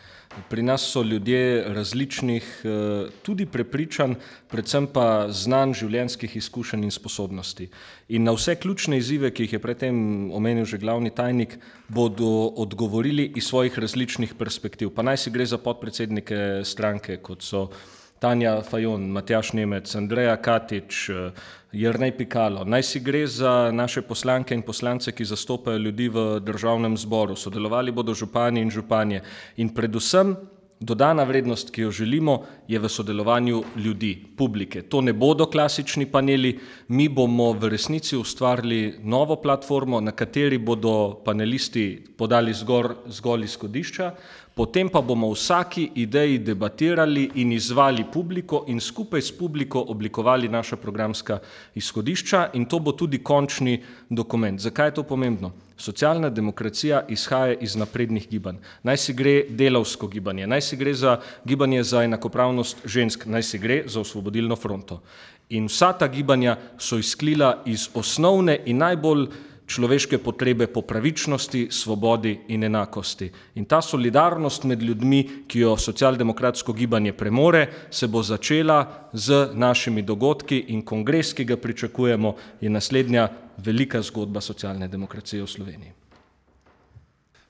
Pri 0.51 0.63
nas 0.63 0.85
so 0.93 1.03
ljudje 1.03 1.65
različnih, 1.75 2.63
eh, 2.65 3.09
tudi 3.23 3.47
prepričanj, 3.47 4.15
predvsem 4.49 4.87
pa 4.87 5.27
znanj, 5.31 5.73
življenjskih 5.73 6.37
izkušenj 6.37 6.85
in 6.85 6.95
sposobnosti. 6.95 7.69
In 8.09 8.23
na 8.23 8.33
vse 8.33 8.55
ključne 8.55 8.99
izzive, 8.99 9.35
ki 9.35 9.43
jih 9.43 9.53
je 9.53 9.59
predtem 9.59 10.31
omenil 10.33 10.65
že 10.65 10.79
glavni 10.79 11.11
tajnik, 11.11 11.59
bodo 11.89 12.55
odgovorili 12.55 13.33
iz 13.37 13.45
svojih 13.45 13.79
različnih 13.79 14.35
perspektiv. 14.35 14.95
Pa 14.95 15.03
naj 15.03 15.17
si 15.17 15.31
gre 15.31 15.47
za 15.47 15.59
podpredsednike 15.59 16.63
stranke, 16.65 17.17
kot 17.17 17.43
so 17.43 17.71
Tanja 18.19 18.63
Fajon, 18.63 19.07
Matjaš 19.11 19.53
Nemec, 19.53 19.95
Andreja 19.95 20.37
Katič, 20.37 21.09
eh, 21.11 21.31
Jrnej 21.73 22.13
Pikalo. 22.17 22.65
Naj 22.65 22.83
si 22.83 23.01
gre 23.01 23.27
za 23.27 23.71
naše 23.73 24.03
poslanke 24.03 24.55
in 24.55 24.63
poslance, 24.63 25.13
ki 25.13 25.25
zastopajo 25.25 25.79
ljudi 25.79 26.09
v 26.09 26.41
državnem 26.41 26.97
zboru. 26.97 27.37
Sodelovali 27.37 27.93
bodo 27.93 28.15
župani 28.15 28.61
in 28.61 28.71
županje. 28.71 29.21
In 29.57 29.69
predvsem 29.69 30.37
Dodana 30.81 31.25
vrednost, 31.25 31.71
ki 31.75 31.83
jo 31.83 31.91
želimo, 31.91 32.45
je 32.69 32.79
v 32.79 32.89
sodelovanju 32.89 33.63
ljudi, 33.77 34.13
publike. 34.37 34.83
To 34.83 35.01
ne 35.01 35.13
bodo 35.13 35.47
klasični 35.47 36.07
paneli, 36.07 36.59
mi 36.89 37.09
bomo 37.09 37.53
v 37.53 37.69
resnici 37.69 38.17
ustvarili 38.17 38.95
novo 39.03 39.37
platformo, 39.43 40.01
na 40.01 40.13
kateri 40.13 40.59
bodo 40.59 41.19
panelisti 41.25 42.05
podali 42.19 42.55
zgor, 42.55 42.95
zgolj 43.07 43.45
izhodišča, 43.45 44.13
potem 44.59 44.89
pa 44.91 44.99
bomo 45.01 45.31
vsaki 45.31 45.91
ideji 45.95 46.39
debatirali 46.39 47.31
in 47.35 47.53
izvali 47.53 48.03
publiko 48.13 48.65
in 48.67 48.81
skupaj 48.81 49.23
s 49.23 49.31
publiko 49.39 49.85
oblikovali 49.89 50.49
naša 50.49 50.77
programska 50.77 51.39
izhodišča 51.75 52.49
in 52.59 52.65
to 52.67 52.79
bo 52.79 52.93
tudi 52.93 53.23
končni 53.23 53.79
dokument. 54.11 54.61
Zakaj 54.61 54.89
je 54.89 54.95
to 54.95 55.03
pomembno? 55.03 55.53
Socialna 55.77 56.31
demokracija 56.31 57.05
izhaja 57.09 57.55
iz 57.55 57.77
naprednih 57.77 58.27
gibanj. 58.29 58.57
Naj 58.83 58.97
si 58.97 59.15
gre 59.15 59.45
delavsko 59.49 60.09
gibanje, 60.09 60.47
naj 60.47 60.61
si 60.61 60.77
gre 60.77 60.95
za 60.95 61.21
gibanje 61.45 61.83
za 61.83 62.03
enakopravnost 62.03 62.83
žensk, 62.85 63.27
naj 63.27 63.43
si 63.43 63.59
gre 63.59 63.85
za 63.87 64.01
osvobodilno 64.01 64.57
fronto. 64.57 65.01
In 65.49 65.71
vsa 65.71 65.93
ta 65.93 66.09
gibanja 66.09 66.57
so 66.79 66.99
izklila 66.99 67.63
iz 67.67 67.89
osnovne 67.95 68.59
in 68.67 68.83
najbolj 68.83 69.29
človeške 69.69 70.19
potrebe 70.19 70.67
po 70.67 70.83
pravičnosti, 70.83 71.69
svobodi 71.71 72.33
in 72.49 72.65
enakosti. 72.65 73.31
In 73.55 73.65
ta 73.65 73.83
solidarnost 73.85 74.65
med 74.65 74.83
ljudmi, 74.83 75.45
ki 75.47 75.61
jo 75.61 75.77
socialdemokratsko 75.77 76.73
gibanje 76.73 77.13
premore, 77.13 77.67
se 77.91 78.09
bo 78.09 78.23
začela 78.23 79.11
z 79.13 79.51
našimi 79.55 80.03
dogodki 80.03 80.65
in 80.73 80.83
kongres, 80.83 81.35
ki 81.37 81.45
ga 81.45 81.57
pričakujemo, 81.57 82.35
je 82.61 82.71
naslednja 82.71 83.29
velika 83.59 84.03
zgodba 84.03 84.41
socialne 84.41 84.89
demokracije 84.89 85.43
v 85.43 85.47
Sloveniji. 85.47 85.93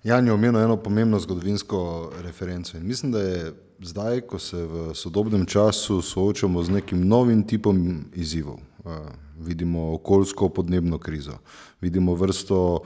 Jan 0.05 0.27
je 0.27 0.33
omenil 0.33 0.61
eno 0.61 0.77
pomembno 0.77 1.19
zgodovinsko 1.19 2.13
referenco 2.23 2.77
in 2.77 2.87
mislim, 2.87 3.13
da 3.13 3.21
je 3.21 3.53
zdaj, 3.79 4.21
ko 4.21 4.39
se 4.39 4.57
v 4.57 4.95
sodobnem 4.95 5.47
času 5.47 6.03
soočamo 6.03 6.63
z 6.63 6.71
nekim 6.71 7.09
novim 7.09 7.43
tipom 7.47 8.05
izzivov, 8.15 8.59
vidimo 9.41 9.93
okoljsko 9.95 10.49
podnebno 10.49 10.99
krizo, 10.99 11.39
vidimo 11.81 12.15
vrsto 12.15 12.81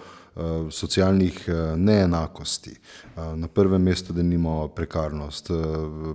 socialnih 0.71 1.49
neenakosti. 1.77 2.73
Na 3.37 3.49
prvem 3.49 3.83
mestu, 3.83 4.13
da 4.13 4.23
nimamo 4.23 4.69
prekarnost, 4.69 5.51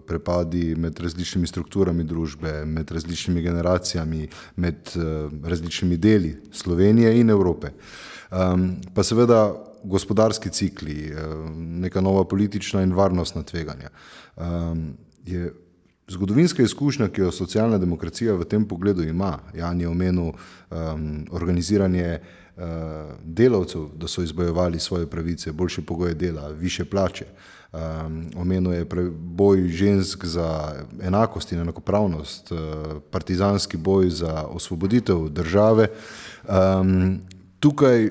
prepadi 0.07 0.75
med 0.75 0.99
različnimi 0.99 1.47
strukturami 1.47 2.03
družbe, 2.03 2.65
med 2.65 2.91
različnimi 2.91 3.41
generacijami, 3.41 4.27
med 4.55 4.89
različnimi 5.43 5.97
deli 5.97 6.33
Slovenije 6.51 7.19
in 7.19 7.29
Evrope. 7.29 7.69
Pa 8.93 9.03
seveda 9.03 9.53
gospodarski 9.83 10.49
cikli, 10.49 11.13
neka 11.55 12.01
nova 12.01 12.25
politična 12.25 12.81
in 12.81 12.93
varnostna 12.93 13.43
tveganja. 13.43 13.89
Je 15.25 15.53
zgodovinska 16.07 16.63
izkušnja, 16.63 17.07
ki 17.07 17.21
jo 17.21 17.31
socialna 17.31 17.77
demokracija 17.77 18.35
v 18.35 18.45
tem 18.45 18.65
pogledu 18.67 19.03
ima, 19.03 19.39
Jan 19.55 19.81
je 19.81 19.87
omenil 19.87 20.31
organiziranje 21.31 22.19
delavcev, 23.23 23.89
da 23.95 24.07
so 24.07 24.23
izbojevali 24.23 24.79
svoje 24.79 25.07
pravice, 25.07 25.51
boljše 25.51 25.81
pogoje 25.81 26.13
dela, 26.13 26.47
višje 26.47 26.85
plače. 26.85 27.25
Omenil 28.35 28.73
je 28.73 28.85
boj 29.11 29.67
žensk 29.67 30.25
za 30.25 30.73
enakost 31.01 31.51
in 31.51 31.59
enakopravnost, 31.59 32.51
partizanski 33.11 33.77
boj 33.77 34.09
za 34.09 34.45
osvoboditev 34.47 35.29
države. 35.29 35.87
Tukaj 37.59 38.09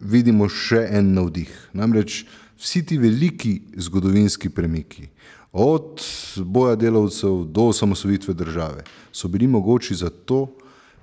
vidimo 0.00 0.48
še 0.48 0.84
en 0.92 1.14
navdih, 1.14 1.50
namreč 1.72 2.26
vsi 2.58 2.86
ti 2.86 2.98
veliki 2.98 3.60
zgodovinski 3.76 4.50
premiki, 4.50 5.08
od 5.52 6.02
boja 6.44 6.76
delavcev 6.76 7.44
do 7.44 7.68
osamosvojitve 7.72 8.34
države, 8.34 8.84
so 9.12 9.28
bili 9.28 9.46
mogoči 9.46 9.94
zato, 9.94 10.46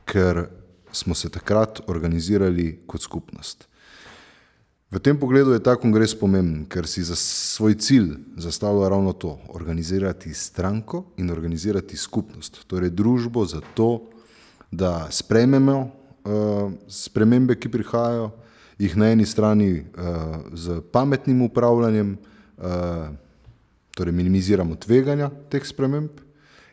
ker 0.06 0.46
smo 0.92 1.16
se 1.16 1.30
takrat 1.30 1.82
organizirali 1.88 2.84
kot 2.88 3.02
skupnost. 3.02 3.68
V 4.92 5.00
tem 5.00 5.18
pogledu 5.20 5.52
je 5.52 5.64
ta 5.64 5.74
kongres 5.76 6.14
pomemben, 6.16 6.64
ker 6.70 6.88
si 6.88 7.04
za 7.04 7.16
svoj 7.18 7.74
cilj 7.82 8.14
zastavlja 8.38 8.90
ravno 8.90 9.14
to, 9.14 9.40
organizirati 9.50 10.34
stranko 10.34 11.04
in 11.18 11.32
organizirati 11.32 11.98
skupnost, 11.98 12.64
torej 12.68 12.94
družbo 12.94 13.46
za 13.46 13.62
to, 13.74 14.06
da 14.72 15.08
sprejmemo 15.12 15.90
spremembe, 16.88 17.58
ki 17.60 17.70
prihajajo, 17.70 18.32
jih 18.80 18.96
na 18.98 19.12
eni 19.12 19.26
strani 19.26 19.86
s 20.54 20.80
pametnim 20.92 21.42
upravljanjem, 21.42 22.18
torej 23.96 24.14
minimiziramo 24.14 24.76
tveganja 24.76 25.30
teh 25.50 25.64
sprememb 25.66 26.22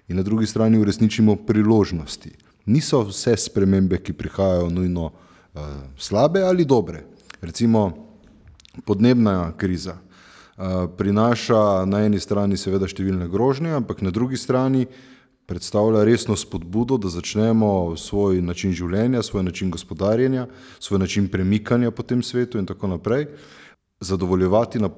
in 0.09 0.17
na 0.17 0.23
drugi 0.23 0.47
strani 0.47 0.79
uresničimo 0.83 1.37
priložnosti. 1.47 2.33
Niso 2.67 3.03
vse 3.07 3.37
spremembe, 3.37 3.99
ki 4.03 4.13
prihajajo, 4.13 4.71
nujno 4.71 5.11
slabe 5.99 6.43
ali 6.43 6.65
dobre. 6.65 7.05
Recimo 7.41 7.91
podnebna 8.85 9.53
kriza 9.57 9.97
prinaša 10.99 11.85
na 11.87 12.05
eni 12.07 12.21
strani 12.21 12.57
seveda 12.57 12.87
številne 12.87 13.27
grožnje, 13.31 13.73
ampak 13.79 14.03
na 14.03 14.11
drugi 14.15 14.37
strani 14.37 14.87
predstavlja 15.47 16.05
resno 16.05 16.37
spodbudo, 16.37 16.97
da 16.99 17.09
začnemo 17.09 17.97
svoj 17.97 18.43
način 18.43 18.73
življenja, 18.73 19.23
svoj 19.23 19.43
način 19.43 19.71
gospodarjenja, 19.71 20.47
svoj 20.81 20.99
način 21.03 21.29
premikanja 21.29 21.91
po 21.91 22.03
tem 22.03 22.23
svetu 22.23 22.59
in 22.59 22.67
tako 22.67 22.87
naprej 22.87 23.27
zadovoljevati 24.01 24.79
na 24.79 24.91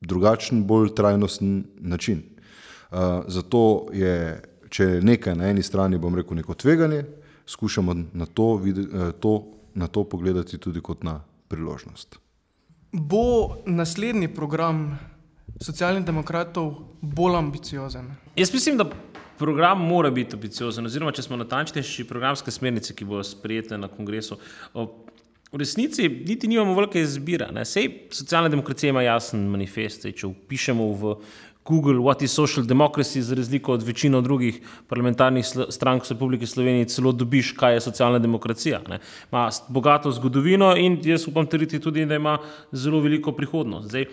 drugačen, 0.00 0.64
bolj 0.66 0.94
trajnosten 0.94 1.64
način. 1.80 2.22
Zato 3.26 3.86
je, 3.92 4.42
če 4.68 4.84
je 4.84 5.02
nekaj 5.02 5.36
na 5.36 5.50
eni 5.50 5.62
strani, 5.62 5.98
bom 5.98 6.14
rekel, 6.14 6.36
neko 6.36 6.54
tveganje, 6.54 7.04
skušamo 7.46 7.94
na 8.12 8.26
to 8.26 8.60
to 9.20 9.34
na 9.74 9.86
to 9.86 10.04
pogledati 10.04 10.58
tudi 10.58 10.80
kot 10.80 11.02
na 11.02 11.20
priložnost. 11.48 12.18
Bo 12.92 13.56
naslednji 13.66 14.28
program 14.34 14.98
Socialnih 15.60 16.04
demokratov 16.04 16.74
bolj 17.00 17.36
ambiciozen? 17.36 18.10
Jaz 18.36 18.52
mislim, 18.54 18.76
da 18.76 18.84
program 19.38 19.82
mora 19.86 20.10
biti 20.10 20.36
ambiciozen, 20.36 20.86
oziroma 20.86 21.12
če 21.14 21.24
smo 21.24 21.38
natančnejši, 21.40 22.06
programske 22.08 22.54
smernice, 22.54 22.94
ki 22.94 23.06
bodo 23.08 23.24
sprejete 23.26 23.78
na 23.78 23.88
kongresu. 23.88 24.38
V 24.74 25.56
resnici 25.56 26.08
niti 26.08 26.48
nimamo 26.48 26.74
velike 26.76 27.00
izbire, 27.00 27.48
saj 27.64 27.86
socialna 28.12 28.50
demokracija 28.52 28.90
ima 28.92 29.02
jasen 29.06 29.46
manifest, 29.48 30.04
saj 30.04 30.12
če 30.18 30.28
vpišemo 30.28 30.88
v 31.00 31.14
Google 31.68 32.00
What 32.00 32.22
is 32.22 32.32
social 32.32 32.64
democracy, 32.64 33.20
za 33.20 33.34
razliko 33.34 33.72
od 33.72 33.82
večino 33.82 34.20
drugih 34.20 34.60
parlamentarnih 34.88 35.46
strank 35.68 36.04
v 36.04 36.14
Republiki 36.14 36.46
Sloveniji, 36.46 36.88
celo 36.88 37.12
dobiš, 37.12 37.52
kaj 37.52 37.74
je 37.74 37.80
socialna 37.80 38.18
demokracija, 38.18 38.80
ne. 38.88 39.00
Ima 39.32 39.50
bogato 39.68 40.12
zgodovino 40.12 40.72
in 40.76 40.96
jaz 41.04 41.28
upam 41.28 41.46
trditi 41.46 41.80
tudi, 41.80 42.06
da 42.06 42.16
ima 42.16 42.38
zelo 42.72 43.00
veliko 43.00 43.32
prihodnost. 43.32 43.88
Zdaj, 43.88 44.06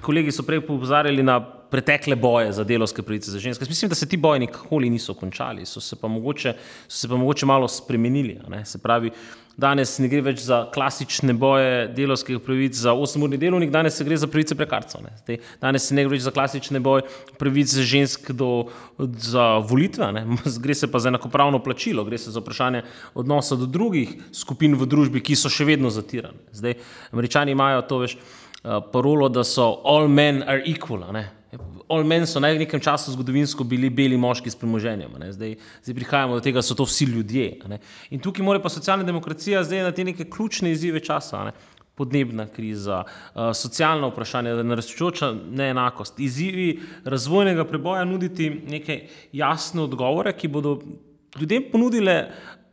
kolegi 0.00 0.32
so 0.32 0.42
prej 0.42 0.58
opozarjali 0.64 1.22
na 1.22 1.40
pretekle 1.70 2.16
boje 2.16 2.52
za 2.52 2.64
delavske 2.64 3.02
pravice 3.02 3.30
za 3.30 3.38
ženske. 3.38 3.64
Mislim, 3.68 3.88
da 3.88 3.94
se 3.94 4.08
ti 4.08 4.16
boji 4.16 4.40
nikoli 4.40 4.90
niso 4.90 5.14
končali, 5.14 5.66
so 5.66 5.80
se 5.80 5.96
pa 5.96 6.08
mogoče, 6.08 6.54
so 6.88 6.98
se 6.98 7.08
pa 7.08 7.16
mogoče 7.16 7.46
malo 7.46 7.68
spremenili, 7.68 8.38
se 8.64 8.78
pravi, 8.78 9.10
danes 9.56 9.96
ne 9.98 10.08
gre 10.08 10.20
več 10.20 10.42
za 10.44 10.66
klasične 10.72 11.32
boje 11.34 11.88
delavskih 11.96 12.38
pravic 12.44 12.76
za 12.76 12.92
osemurni 12.92 13.38
delovnik, 13.40 13.72
danes 13.72 13.96
se 13.96 14.04
gre 14.04 14.16
za 14.16 14.28
pravice 14.30 14.54
prekarcev, 14.54 15.08
danes 15.60 15.88
se 15.88 15.96
ne 15.96 16.04
gre 16.04 16.14
več 16.16 16.26
za 16.26 16.30
klasične 16.30 16.80
boje 16.80 17.06
pravic 17.40 17.72
žensk 17.74 18.30
do, 18.36 18.68
za 18.98 19.56
volitve, 19.58 20.12
ne, 20.12 20.26
gre 20.64 20.74
se 20.76 20.90
pa 20.92 21.02
za 21.02 21.10
enakopravno 21.12 21.62
plačilo, 21.64 22.04
gre 22.04 22.18
se 22.18 22.30
za 22.30 22.44
vprašanje 22.44 22.84
odnosa 23.14 23.56
do 23.56 23.66
drugih 23.66 24.14
skupin 24.32 24.76
v 24.76 24.86
družbi, 24.86 25.24
ki 25.24 25.36
so 25.36 25.50
še 25.52 25.66
vedno 25.66 25.90
zatirane. 25.90 26.38
Zdaj, 26.52 26.76
Američani 27.16 27.56
imajo 27.56 27.82
to, 27.88 28.04
veš, 28.04 28.18
parolo, 28.92 29.28
da 29.28 29.44
so 29.44 29.80
all 29.84 30.08
men 30.08 30.42
are 30.42 30.62
equal, 30.66 31.04
ne. 31.12 31.28
All 31.88 32.02
men 32.02 32.26
so 32.26 32.40
v 32.42 32.58
nekem 32.58 32.80
času 32.82 33.12
zgodovinsko 33.14 33.64
bili 33.64 33.90
beli 33.90 34.16
moški 34.18 34.50
s 34.50 34.58
premoženjem, 34.58 35.12
ne, 35.22 35.30
zdaj, 35.32 35.54
zdaj 35.86 35.94
prihajamo 35.94 36.34
do 36.34 36.42
tega, 36.42 36.62
so 36.62 36.74
to 36.74 36.84
vsi 36.84 37.06
ljudje, 37.06 37.46
ne. 37.70 37.78
In 38.10 38.20
tukaj 38.20 38.44
mora 38.44 38.60
pa 38.60 38.68
socialna 38.68 39.06
demokracija 39.06 39.62
zdaj 39.64 39.84
na 39.86 39.92
te 39.94 40.04
neke 40.04 40.26
ključne 40.26 40.72
izzive 40.74 41.00
časa, 41.00 41.44
ne, 41.46 41.52
podnebna 41.96 42.48
kriza, 42.52 43.04
socialna 43.56 44.10
vprašanja, 44.10 44.58
naraščajoča 44.66 45.30
neenakost, 45.56 46.18
izzivi 46.20 46.80
razvojnega 47.04 47.64
preboja 47.64 48.04
nuditi 48.04 48.50
neke 48.68 49.06
jasne 49.32 49.86
odgovore, 49.86 50.34
ki 50.36 50.50
bodo 50.52 50.74
ljudem 51.40 51.70
ponudile 51.72 52.16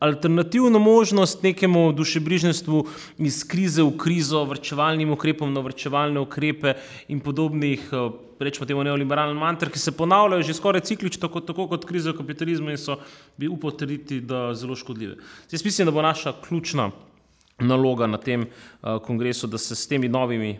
alternativno 0.04 0.80
možnost 0.80 1.44
nekemu 1.44 1.94
dušebrižništvu 1.94 2.88
iz 3.18 3.44
krize 3.48 3.84
v 3.84 3.94
krizo, 3.98 4.44
varčevalnim 4.44 5.14
ukrepom 5.16 5.54
na 5.54 5.64
varčevalne 5.64 6.20
ukrepe 6.20 6.74
in 7.08 7.22
podobnih, 7.24 7.88
recimo 8.40 8.68
temu 8.68 8.84
neoliberalnih 8.84 9.40
manter, 9.40 9.72
ki 9.72 9.80
se 9.80 9.96
ponavljajo 9.96 10.44
že 10.44 10.58
skoraj 10.60 10.84
ciklično, 10.90 11.30
kot 11.32 11.48
tako 11.48 11.70
kot 11.72 11.88
kriza 11.88 12.12
v 12.12 12.20
kapitalizmu 12.20 12.76
in 12.76 12.78
so, 12.78 13.00
bi 13.40 13.48
upal 13.48 13.72
trditi, 13.80 14.20
da 14.20 14.52
zelo 14.54 14.76
škodljive. 14.76 15.16
Jaz 15.52 15.64
mislim, 15.64 15.88
da 15.88 15.96
bo 15.96 16.04
naša 16.04 16.36
ključna 16.48 16.92
naloga 17.60 18.08
na 18.08 18.18
tem 18.18 18.44
uh, 18.44 19.00
kongresu, 19.06 19.48
da 19.48 19.58
se 19.58 19.76
s 19.76 19.88
temi 19.88 20.10
novimi, 20.10 20.58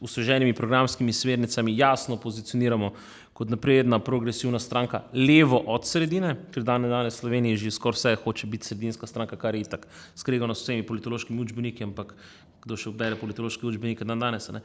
usveženimi 0.00 0.52
programskimi 0.52 1.12
smernicami 1.12 1.76
jasno 1.78 2.16
pozicioniramo 2.16 2.90
kot 3.34 3.50
napredna, 3.50 3.98
progresivna 3.98 4.58
stranka, 4.62 5.02
levo 5.12 5.58
od 5.66 5.86
sredine, 5.86 6.36
ker 6.54 6.62
danes 6.62 6.90
danes 6.90 7.18
Slovenija 7.18 7.58
že 7.58 7.72
skoraj 7.74 7.98
vse 7.98 8.16
hoče 8.22 8.46
biti 8.46 8.70
sredinska 8.70 9.06
stranka, 9.10 9.36
kar 9.36 9.54
je 9.54 9.64
itak 9.66 9.88
skregano 10.14 10.54
s 10.54 10.62
vsemi 10.62 10.86
politološkimi 10.86 11.42
učbeniki, 11.42 11.84
ampak 11.84 12.14
kdo 12.64 12.78
še 12.78 12.94
bere 12.94 13.18
politološke 13.18 13.66
učbenike 13.66 14.06
dan 14.06 14.22
danes. 14.22 14.48
Ne? 14.54 14.62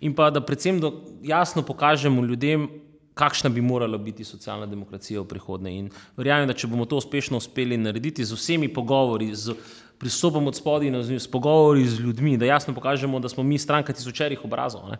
In 0.00 0.14
pa 0.14 0.30
da 0.30 0.40
predvsem 0.40 0.78
do, 0.80 0.92
jasno 1.26 1.62
pokažemo 1.66 2.22
ljudem, 2.24 2.68
kakšna 3.14 3.50
bi 3.50 3.60
morala 3.60 3.98
biti 3.98 4.24
socialna 4.24 4.66
demokracija 4.66 5.20
v 5.20 5.28
prihodnje. 5.28 5.74
In 5.78 5.90
verjamem, 6.16 6.48
da 6.50 6.54
če 6.54 6.70
bomo 6.70 6.86
to 6.86 6.98
uspešno 7.02 7.38
uspeli 7.38 7.78
narediti 7.78 8.24
z 8.24 8.34
vsemi 8.34 8.70
pogovori, 8.72 9.30
z 9.34 9.54
pristopom 9.98 10.46
od 10.50 10.56
spodaj 10.58 11.18
s 11.18 11.30
pogovori 11.30 11.86
z 11.86 12.00
ljudmi, 12.00 12.36
da 12.38 12.46
jasno 12.46 12.74
pokažemo, 12.74 13.20
da 13.20 13.28
smo 13.28 13.42
mi 13.42 13.58
stranka 13.58 13.92
tisočerih 13.92 14.44
obrazov. 14.44 14.90
Ne? 14.90 14.98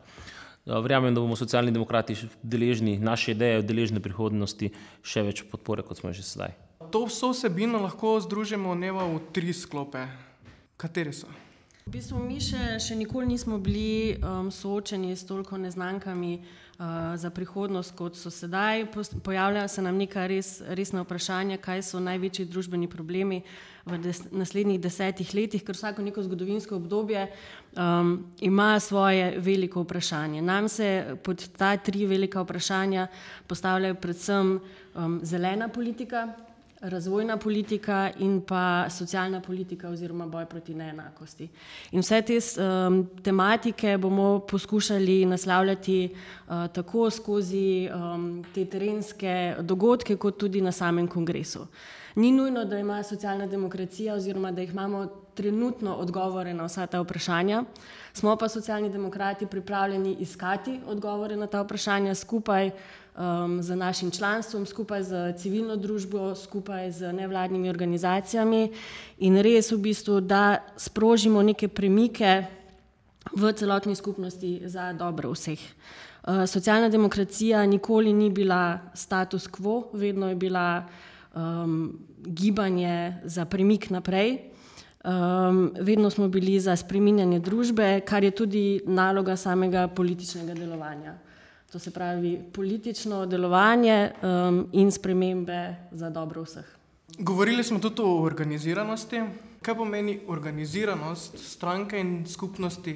Verjamem, 0.66 1.14
da 1.14 1.20
bomo 1.20 1.36
socialni 1.36 1.72
demokrati 1.72 2.16
deležni 2.42 2.98
naše 2.98 3.34
ideje, 3.36 3.62
deležni 3.62 4.00
prihodnosti 4.00 4.70
še 5.04 5.24
več 5.26 5.42
podpore, 5.50 5.84
kot 5.84 6.00
smo 6.00 6.12
že 6.16 6.24
sedaj. 6.24 6.54
To 6.90 7.04
vso 7.04 7.34
vsebino 7.34 7.82
lahko 7.82 8.16
združimo 8.24 8.72
v 8.72 9.20
tri 9.32 9.52
sklope. 9.52 10.06
Kateri 10.80 11.12
so? 11.12 11.28
V 11.84 11.92
bistvu 11.92 12.16
mi 12.16 12.40
še, 12.40 12.80
še 12.80 12.96
nikoli 12.96 13.28
nismo 13.28 13.58
bili 13.60 14.16
um, 14.16 14.48
soočeni 14.48 15.12
s 15.12 15.28
toliko 15.28 15.60
neznankami 15.60 16.40
za 17.16 17.30
prihodnost, 17.30 17.94
kot 17.94 18.16
so 18.16 18.30
sedaj. 18.30 18.86
Pojavljajo 19.22 19.68
se 19.68 19.82
nam 19.82 19.96
neka 19.96 20.26
res, 20.26 20.60
resna 20.74 21.04
vprašanja, 21.04 21.58
kaj 21.62 21.82
so 21.86 22.00
največji 22.02 22.48
družbeni 22.50 22.88
problemi 22.90 23.42
v 23.86 23.98
des, 24.02 24.24
naslednjih 24.32 24.80
desetih 24.80 25.34
letih, 25.34 25.62
ker 25.62 25.76
vsako 25.76 26.02
neko 26.02 26.24
zgodovinsko 26.26 26.76
obdobje 26.76 27.28
um, 27.76 28.16
ima 28.40 28.80
svoje 28.80 29.38
veliko 29.38 29.84
vprašanje. 29.84 30.42
Nam 30.42 30.68
se 30.68 31.16
pod 31.22 31.46
ta 31.56 31.76
tri 31.76 32.06
velika 32.06 32.42
vprašanja 32.42 33.06
postavljajo 33.46 33.94
predvsem 33.94 34.58
um, 34.58 35.20
zelena 35.22 35.68
politika, 35.68 36.28
razvojna 36.84 37.36
politika 37.36 38.10
in 38.18 38.40
pa 38.40 38.90
socialna 38.90 39.40
politika 39.40 39.88
oziroma 39.88 40.26
boj 40.26 40.46
proti 40.46 40.74
neenakosti. 40.74 41.48
In 41.92 42.00
vse 42.00 42.22
te 42.22 42.38
um, 42.38 43.06
tematike 43.22 43.98
bomo 43.98 44.38
poskušali 44.50 45.24
naslavljati 45.26 46.08
uh, 46.12 46.66
tako 46.72 47.10
skozi 47.10 47.88
um, 47.88 48.44
te 48.54 48.64
terenske 48.64 49.56
dogodke, 49.60 50.16
kot 50.16 50.38
tudi 50.38 50.60
na 50.60 50.72
samem 50.72 51.08
kongresu. 51.08 51.66
Ni 52.14 52.32
nujno, 52.32 52.64
da 52.64 52.78
ima 52.78 53.02
socialna 53.02 53.46
demokracija 53.46 54.14
oziroma 54.14 54.52
da 54.52 54.60
jih 54.60 54.70
imamo 54.70 55.06
trenutno 55.34 55.94
odgovore 55.94 56.54
na 56.54 56.64
vsa 56.64 56.86
ta 56.86 57.00
vprašanja. 57.00 57.64
Smo 58.12 58.36
pa 58.36 58.48
socialni 58.48 58.90
demokrati 58.90 59.46
pripravljeni 59.46 60.16
iskati 60.20 60.80
odgovore 60.86 61.36
na 61.36 61.46
ta 61.46 61.62
vprašanja 61.62 62.14
skupaj 62.14 62.70
um, 63.16 63.62
z 63.62 63.76
našim 63.76 64.10
članstvom, 64.10 64.66
skupaj 64.66 65.02
z 65.02 65.32
civilno 65.38 65.76
družbo, 65.76 66.34
skupaj 66.34 66.90
z 66.90 67.12
nevladnimi 67.12 67.70
organizacijami 67.70 68.72
in 69.18 69.38
res 69.42 69.72
v 69.72 69.78
bistvu, 69.78 70.20
da 70.20 70.58
sprožimo 70.76 71.42
neke 71.42 71.68
premike 71.68 72.44
v 73.32 73.52
celotni 73.52 73.94
skupnosti 73.94 74.62
za 74.66 74.92
dobro 74.92 75.32
vseh. 75.32 75.60
Uh, 76.24 76.46
socialna 76.46 76.88
demokracija 76.88 77.66
nikoli 77.66 78.12
ni 78.12 78.30
bila 78.30 78.78
status 78.94 79.48
quo, 79.48 79.90
vedno 79.92 80.28
je 80.28 80.34
bila 80.34 80.84
um, 81.34 81.98
gibanje 82.26 83.20
za 83.24 83.44
premik 83.44 83.90
naprej. 83.90 84.38
Um, 85.04 85.74
vedno 85.80 86.10
smo 86.10 86.28
bili 86.28 86.60
za 86.60 86.76
spreminjanje 86.76 87.38
družbe, 87.38 88.00
kar 88.00 88.24
je 88.24 88.30
tudi 88.30 88.80
naloga 88.86 89.36
samega 89.36 89.88
političnega 89.88 90.54
delovanja 90.54 91.14
to 91.74 91.78
se 91.78 91.90
pravi 91.90 92.38
politično 92.52 93.26
delovanje 93.26 94.10
um, 94.22 94.68
in 94.72 94.92
spremembe 94.94 95.74
za 95.90 96.10
dobro 96.10 96.42
vseh. 96.42 96.64
Govorili 97.18 97.64
smo 97.64 97.78
tudi 97.78 98.02
o 98.02 98.22
organiziranosti. 98.22 99.22
Kaj 99.62 99.74
pomeni 99.74 100.20
organiziranost 100.28 101.38
stranke 101.38 101.98
in 101.98 102.26
skupnosti 102.30 102.94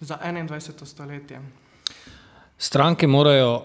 za 0.00 0.18
21. 0.24 0.84
stoletje? 0.84 1.40
Stranke 2.58 3.06
morajo 3.06 3.64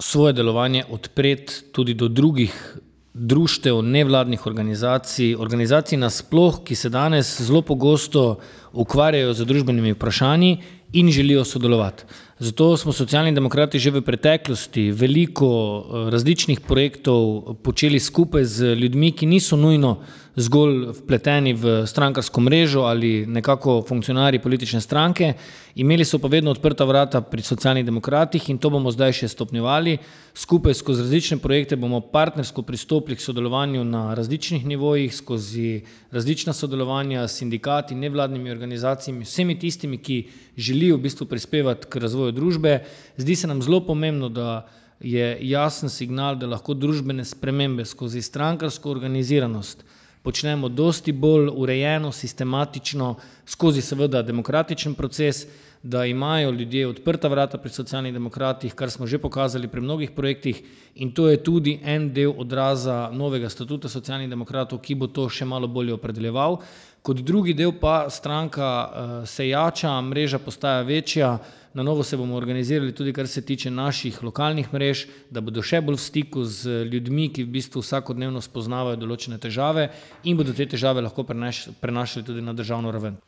svoje 0.00 0.32
delovanje 0.32 0.84
odpreti 0.90 1.62
tudi 1.72 1.94
do 1.94 2.08
drugih 2.08 2.78
društev, 3.14 3.82
nevladnih 3.82 4.46
organizacij, 4.46 5.36
organizacij 5.38 5.98
nasploh, 5.98 6.58
ki 6.64 6.74
se 6.74 6.88
danes 6.88 7.40
zelo 7.40 7.62
pogosto 7.62 8.38
ukvarjajo 8.72 9.32
z 9.32 9.44
družbenimi 9.44 9.94
vprašanji 9.94 10.58
in 10.92 11.10
želijo 11.10 11.44
sodelovati. 11.44 12.04
Zato 12.38 12.76
smo 12.76 12.92
socialni 12.92 13.32
demokrati 13.32 13.78
že 13.78 13.90
v 13.90 14.02
preteklosti 14.02 14.90
veliko 14.90 15.48
eh, 15.48 16.10
različnih 16.10 16.60
projektov 16.60 17.54
počeli 17.62 18.00
skupaj 18.00 18.44
z 18.44 18.74
ljudmi, 18.74 19.12
ki 19.12 19.26
niso 19.26 19.56
nujno 19.56 19.98
zgolj 20.36 20.90
vpleteni 20.92 21.54
v 21.56 21.86
strankarsko 21.88 22.40
mrežo 22.40 22.82
ali 22.84 23.26
nekako 23.26 23.82
funkcionarji 23.88 24.38
politične 24.38 24.80
stranke. 24.80 25.32
Imeli 25.74 26.04
so 26.04 26.18
pa 26.18 26.28
vedno 26.28 26.50
odprta 26.50 26.84
vrata 26.84 27.20
pri 27.20 27.42
socialnih 27.42 27.84
demokratih 27.84 28.50
in 28.50 28.58
to 28.58 28.70
bomo 28.70 28.92
zdaj 28.92 29.16
še 29.16 29.30
stopnjevali. 29.32 29.96
Skupaj 30.36 30.76
skozi 30.76 31.06
različne 31.06 31.38
projekte 31.40 31.76
bomo 31.76 32.00
partnersko 32.00 32.62
pristopili 32.62 33.16
k 33.16 33.24
sodelovanju 33.24 33.84
na 33.84 34.14
različnih 34.14 34.66
nivojih, 34.66 35.16
skozi 35.16 35.82
različna 36.12 36.52
sodelovanja 36.52 37.24
s 37.28 37.40
sindikati, 37.40 37.96
nevladnimi 37.96 38.52
organizacijami, 38.52 39.24
vsemi 39.24 39.58
tistimi, 39.58 39.98
ki 39.98 40.22
želijo 40.56 40.96
v 40.96 41.08
bistvu 41.08 41.26
prispevati 41.26 41.88
k 41.88 41.96
razvoju 41.96 42.32
družbe. 42.32 42.82
Zdi 43.16 43.36
se 43.36 43.48
nam 43.48 43.62
zelo 43.62 43.80
pomembno, 43.80 44.28
da 44.28 44.66
je 45.00 45.36
jasen 45.40 45.88
signal, 45.88 46.36
da 46.36 46.46
lahko 46.46 46.74
družbene 46.74 47.24
spremembe 47.24 47.84
skozi 47.84 48.22
strankarsko 48.22 48.90
organiziranost 48.90 49.84
počnemo 50.26 50.68
dosti 50.68 51.12
bolj 51.12 51.52
urejeno, 51.54 52.10
sistematično, 52.12 53.14
skozi 53.46 53.82
seveda 53.82 54.22
demokratičen 54.26 54.94
proces, 54.98 55.44
da 55.82 56.04
imajo 56.04 56.50
ljudje 56.50 56.88
odprta 56.88 57.28
vrata 57.28 57.58
pri 57.62 57.70
socialnih 57.70 58.12
demokratih, 58.12 58.74
kar 58.74 58.90
smo 58.90 59.06
že 59.06 59.20
pokazali 59.22 59.68
pri 59.68 59.80
mnogih 59.80 60.10
projektih 60.10 60.62
in 60.94 61.12
to 61.14 61.28
je 61.28 61.36
tudi 61.42 61.78
en 61.84 62.08
del 62.14 62.32
odraza 62.38 63.10
novega 63.12 63.48
statuta 63.48 63.88
socialnih 63.88 64.30
demokratov, 64.30 64.80
ki 64.82 64.94
bo 64.94 65.06
to 65.06 65.28
še 65.30 65.46
malo 65.46 65.68
bolje 65.68 65.94
opredeljeval. 65.94 66.58
Kot 67.06 67.22
drugi 67.22 67.54
del 67.54 67.76
pa 67.78 68.10
stranka 68.10 68.66
uh, 68.66 69.28
se 69.30 69.46
jača, 69.48 69.94
mreža 70.02 70.42
postaja 70.42 70.82
večja, 70.82 71.36
na 71.76 71.82
novo 71.82 72.02
se 72.02 72.16
bomo 72.16 72.36
organizirali 72.36 72.92
tudi 72.92 73.12
kar 73.12 73.28
se 73.28 73.42
tiče 73.42 73.70
naših 73.70 74.22
lokalnih 74.24 74.72
mrež, 74.72 75.04
da 75.30 75.42
bodo 75.44 75.60
še 75.60 75.82
bolj 75.84 75.98
v 75.98 76.00
stiku 76.00 76.44
z 76.48 76.86
ljudmi, 76.88 77.28
ki 77.28 77.44
v 77.44 77.52
bistvu 77.58 77.82
vsakodnevno 77.84 78.40
spoznavajo 78.40 78.96
določene 78.96 79.36
težave 79.36 79.90
in 80.24 80.40
bodo 80.40 80.56
te 80.56 80.64
težave 80.64 81.04
lahko 81.04 81.26
prenašali 81.28 82.24
tudi 82.24 82.40
na 82.40 82.56
državno 82.56 82.94
raven. 82.96 83.20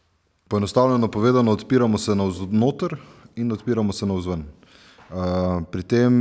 Poenostavljeno 0.48 1.10
povedano, 1.12 1.52
odpiramo 1.52 2.00
se 2.00 2.16
navznoter 2.16 2.96
in 3.36 3.52
odpiramo 3.52 3.92
se 3.92 4.08
navzven. 4.08 4.46
Pri 5.68 5.82
tem 5.82 6.16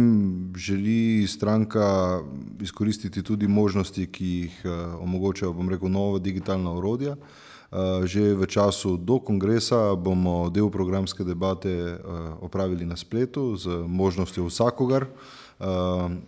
želi 0.56 1.24
stranka 1.28 2.20
izkoristiti 2.60 3.24
tudi 3.24 3.48
možnosti, 3.48 4.04
ki 4.12 4.28
jih 4.28 4.62
omogočajo, 5.00 5.56
bom 5.56 5.72
rekel, 5.72 5.88
nova 5.92 6.20
digitalna 6.20 6.76
orodja. 6.76 7.16
Že 8.04 8.40
v 8.40 8.48
času 8.48 8.96
do 8.96 9.20
kongresa 9.20 9.92
bomo 10.00 10.48
del 10.48 10.72
programske 10.72 11.28
debate 11.28 12.00
opravili 12.40 12.88
na 12.88 12.96
spletu 12.96 13.60
z 13.60 13.84
možnostjo 13.84 14.48
vsakogar 14.48 15.04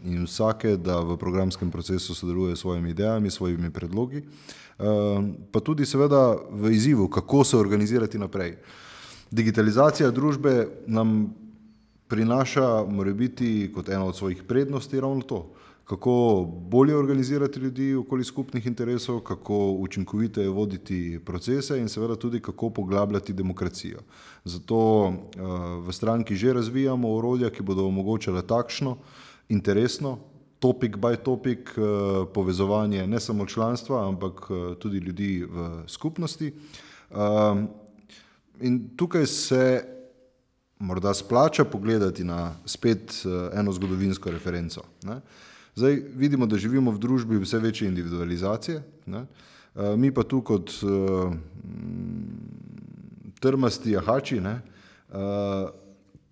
in 0.03 0.27
vsake, 0.27 0.75
da 0.75 0.99
v 0.99 1.15
programskem 1.15 1.71
procesu 1.71 2.11
sodeluje 2.11 2.55
s 2.55 2.59
svojimi 2.59 2.91
idejami, 2.91 3.31
svojimi 3.31 3.71
predlogi. 3.71 4.23
Pa 5.51 5.59
tudi 5.63 5.87
seveda 5.87 6.35
v 6.51 6.75
izzivu, 6.75 7.07
kako 7.07 7.43
se 7.43 7.57
organizirati 7.57 8.19
naprej. 8.19 8.57
Digitalizacija 9.31 10.11
družbe 10.11 10.67
nam 10.87 11.31
prinaša, 12.09 12.83
mora 12.83 13.13
biti 13.13 13.71
kot 13.71 13.89
ena 13.89 14.03
od 14.03 14.17
svojih 14.17 14.43
prednosti 14.43 14.99
ravno 14.99 15.21
to, 15.21 15.53
kako 15.89 16.45
bolje 16.69 16.95
organizirati 16.95 17.59
ljudi 17.59 17.95
okoli 17.95 18.23
skupnih 18.23 18.65
interesov, 18.65 19.19
kako 19.19 19.71
učinkovite 19.71 20.47
voditi 20.47 21.19
procese 21.25 21.79
in 21.79 21.89
seveda 21.89 22.15
tudi 22.15 22.39
kako 22.39 22.69
poglabljati 22.69 23.33
demokracijo. 23.33 23.99
Zato 24.45 25.07
uh, 25.07 25.13
v 25.87 25.91
stranki 25.91 26.35
že 26.35 26.53
razvijamo 26.53 27.15
orodja, 27.15 27.49
ki 27.49 27.63
bodo 27.63 27.87
omogočala 27.87 28.41
takšno 28.41 28.97
interesno 29.49 30.19
topic 30.59 30.95
by 30.95 31.15
topic, 31.15 31.69
eh, 31.77 31.81
povezovanje 32.33 33.07
ne 33.07 33.19
samo 33.19 33.45
članstva, 33.45 34.07
ampak 34.07 34.33
eh, 34.49 34.75
tudi 34.75 34.97
ljudi 34.97 35.45
v 35.49 35.83
skupnosti. 35.87 36.53
In 38.61 38.89
tukaj 38.97 39.25
se 39.25 39.83
morda 40.79 41.13
splača 41.13 41.63
pogledati 41.63 42.23
na 42.23 42.55
spet 42.65 43.25
eh, 43.25 43.59
eno 43.59 43.71
zgodovinsko 43.71 44.31
referenco. 44.31 44.83
Zdaj 45.79 46.01
vidimo, 46.15 46.43
da 46.45 46.57
živimo 46.59 46.91
v 46.91 46.99
družbi 46.99 47.37
vse 47.39 47.59
večje 47.59 47.87
individualizacije. 47.87 48.81
Ne. 49.05 49.19
Uh, 49.19 49.95
mi 49.95 50.11
pa 50.11 50.25
tu 50.27 50.41
kot 50.43 50.73
uh, 50.83 51.31
trmasti 53.39 53.93
jahači 53.95 54.41
ne, 54.43 54.57
uh, 54.59 55.69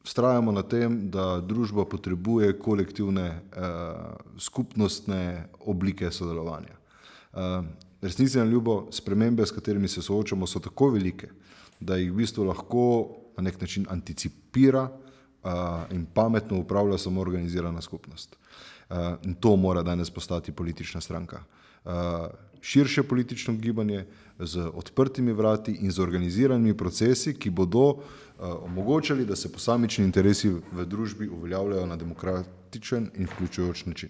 strajamo 0.04 0.52
na 0.52 0.66
tem, 0.68 1.00
da 1.12 1.40
družba 1.40 1.86
potrebuje 1.88 2.58
kolektivne 2.60 3.28
uh, 3.32 4.20
skupnostne 4.36 5.48
oblike 5.64 6.12
sodelovanja. 6.12 6.76
Uh, 7.32 7.64
resnici 8.02 8.38
na 8.38 8.44
ljubo, 8.44 8.90
spremembe, 8.92 9.46
s 9.46 9.56
katerimi 9.56 9.88
se 9.88 10.02
soočamo, 10.02 10.48
so 10.48 10.60
tako 10.60 10.90
velike, 10.98 11.32
da 11.80 11.96
jih 11.96 12.12
v 12.12 12.20
bistvu 12.20 12.52
lahko 12.52 12.84
na 13.38 13.48
nek 13.48 13.62
način 13.62 13.88
anticipira 13.90 14.90
uh, 14.90 15.52
in 15.96 16.04
pametno 16.06 16.60
upravlja 16.60 16.98
samo 16.98 17.22
organizirana 17.22 17.82
skupnost. 17.82 18.36
Uh, 18.36 18.68
in 19.24 19.34
to 19.36 19.56
mora 19.56 19.84
danes 19.84 20.10
postati 20.10 20.52
politična 20.52 21.02
stranka. 21.02 21.44
Uh, 21.86 21.92
širše 22.62 23.04
politično 23.04 23.54
gibanje 23.54 24.06
z 24.40 24.60
odprtimi 24.74 25.34
vrati 25.34 25.72
in 25.72 25.92
z 25.92 26.00
organiziranimi 26.00 26.78
procesi, 26.78 27.34
ki 27.34 27.50
bodo 27.50 27.88
uh, 27.88 28.00
omogočali, 28.40 29.26
da 29.26 29.36
se 29.36 29.52
posamični 29.52 30.06
interesi 30.06 30.50
v 30.50 30.86
družbi 30.86 31.28
uveljavljajo 31.28 31.86
na 31.86 31.96
demokratičen 31.96 33.10
in 33.16 33.26
vključujoč 33.26 33.86
način. 33.86 34.10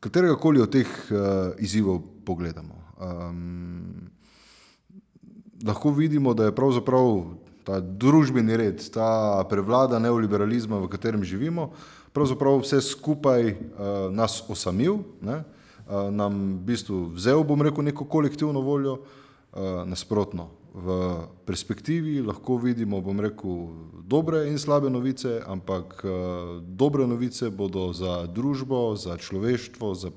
Katerega 0.00 0.36
koli 0.36 0.60
od 0.60 0.70
teh 0.70 0.86
izzivov 1.58 1.98
pogledamo, 2.24 2.74
um, 3.00 4.10
lahko 5.66 5.90
vidimo, 5.90 6.34
da 6.34 6.44
je 6.44 6.54
pravzaprav 6.54 7.24
ta 7.64 7.80
družbeni 7.80 8.56
red, 8.56 8.84
ta 8.94 9.44
prevlada 9.50 9.98
neoliberalizma, 9.98 10.78
v 10.78 10.88
katerem 10.88 11.24
živimo, 11.24 11.72
pravzaprav 12.12 12.60
vse 12.62 12.80
skupaj 12.80 13.50
uh, 13.52 13.56
nas 14.14 14.42
osamil, 14.48 15.02
ne, 15.22 15.42
uh, 15.42 16.08
nam 16.10 16.58
v 16.58 16.72
bistvu 16.72 17.00
vzel, 17.16 17.44
bom 17.44 17.62
rekel, 17.62 17.84
neko 17.84 18.04
kolektivno 18.04 18.60
voljo, 18.60 18.98
uh, 18.98 19.82
nasprotno. 19.88 20.50
V 20.78 20.94
perspektivi 21.48 22.20
lahko 22.22 22.58
vidimo, 22.62 23.00
bom 23.02 23.20
rekel, 23.20 23.72
dobre 24.06 24.44
in 24.50 24.58
slabe 24.58 24.90
novice, 24.90 25.40
ampak 25.46 26.04
uh, 26.04 26.12
dobre 26.62 27.06
novice 27.06 27.50
bodo 27.50 27.90
za 27.92 28.26
družbo, 28.26 28.92
za 28.96 29.16
človeštvo, 29.16 29.94
za 29.94 30.12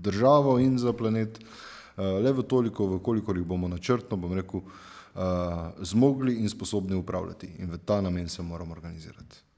državo 0.00 0.58
in 0.58 0.78
za 0.78 0.92
planet 0.92 1.38
uh, 1.38 2.18
le 2.24 2.32
v 2.32 2.42
toliko, 2.42 2.86
v 2.96 3.02
kolikor 3.04 3.36
jih 3.36 3.46
bomo 3.46 3.68
načrtno, 3.68 4.16
bom 4.16 4.32
rekel, 4.34 4.64
uh, 4.64 5.70
zmogli 5.82 6.40
in 6.40 6.48
sposobni 6.48 6.96
upravljati. 6.96 7.52
In 7.60 7.70
v 7.70 7.78
ta 7.84 8.00
namen 8.00 8.28
se 8.28 8.42
moramo 8.42 8.72
organizirati. 8.72 9.49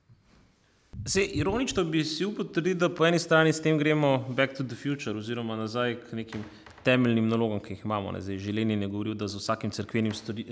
Se, 1.06 1.24
ironično 1.24 1.84
bi 1.84 2.04
si 2.04 2.24
upal 2.24 2.46
trditi, 2.46 2.78
da 2.78 2.88
po 2.88 3.06
eni 3.06 3.18
strani 3.18 3.52
s 3.52 3.62
tem 3.62 3.78
gremo 3.78 4.18
back 4.28 4.56
to 4.56 4.64
the 4.64 4.74
future, 4.74 5.18
oziroma 5.18 5.56
nazaj 5.56 5.94
k 5.94 6.16
nekim 6.16 6.44
temeljnim 6.84 7.28
nalogam, 7.28 7.60
ki 7.62 7.74
jih 7.74 7.84
imamo. 7.84 8.12
Zdaj, 8.20 8.38
Želenin 8.38 8.82
je 8.82 8.88
govoril, 8.88 9.14
da 9.14 9.28
za 9.28 9.38
vsakim 9.38 9.70
crkvenim, 9.70 10.14
stori, 10.14 10.44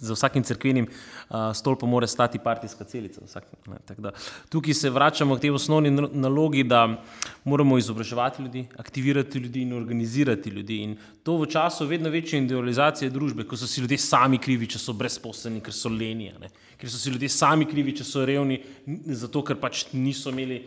za 0.00 0.14
vsakim 0.14 0.42
crkvenim 0.42 0.86
uh, 0.86 1.36
stolpom 1.54 1.90
mora 1.90 2.06
stati 2.06 2.38
partijska 2.38 2.84
celica. 2.84 3.24
Vsak, 3.24 3.48
ne, 3.66 3.78
da, 3.98 4.12
tukaj 4.48 4.74
se 4.74 4.90
vračamo 4.90 5.36
k 5.36 5.46
tej 5.46 5.50
osnovni 5.56 5.90
nalogi, 6.12 6.64
da 6.64 7.02
moramo 7.44 7.78
izobraževati 7.78 8.42
ljudi, 8.42 8.66
aktivirati 8.76 9.38
ljudi 9.38 9.62
in 9.62 9.72
organizirati 9.72 10.50
ljudi. 10.50 10.80
In 10.82 10.96
to 11.22 11.36
v 11.38 11.50
času 11.50 11.86
vedno 11.86 12.10
večje 12.10 12.38
individualizacije 12.38 13.10
družbe, 13.10 13.44
ko 13.44 13.56
so 13.56 13.66
si 13.66 13.80
ljudje 13.80 13.98
sami 13.98 14.38
krivi, 14.38 14.68
če 14.70 14.78
so 14.78 14.92
brezposelni, 14.92 15.60
ker 15.60 15.74
so 15.74 15.88
lenije, 15.88 16.50
ker 16.76 16.90
so 16.90 16.98
si 16.98 17.10
ljudje 17.10 17.28
sami 17.28 17.66
krivi, 17.66 17.96
če 17.96 18.04
so 18.04 18.24
revni, 18.26 18.60
zato 19.06 19.42
ker 19.42 19.58
pač 19.60 19.86
niso 19.92 20.30
imeli 20.30 20.62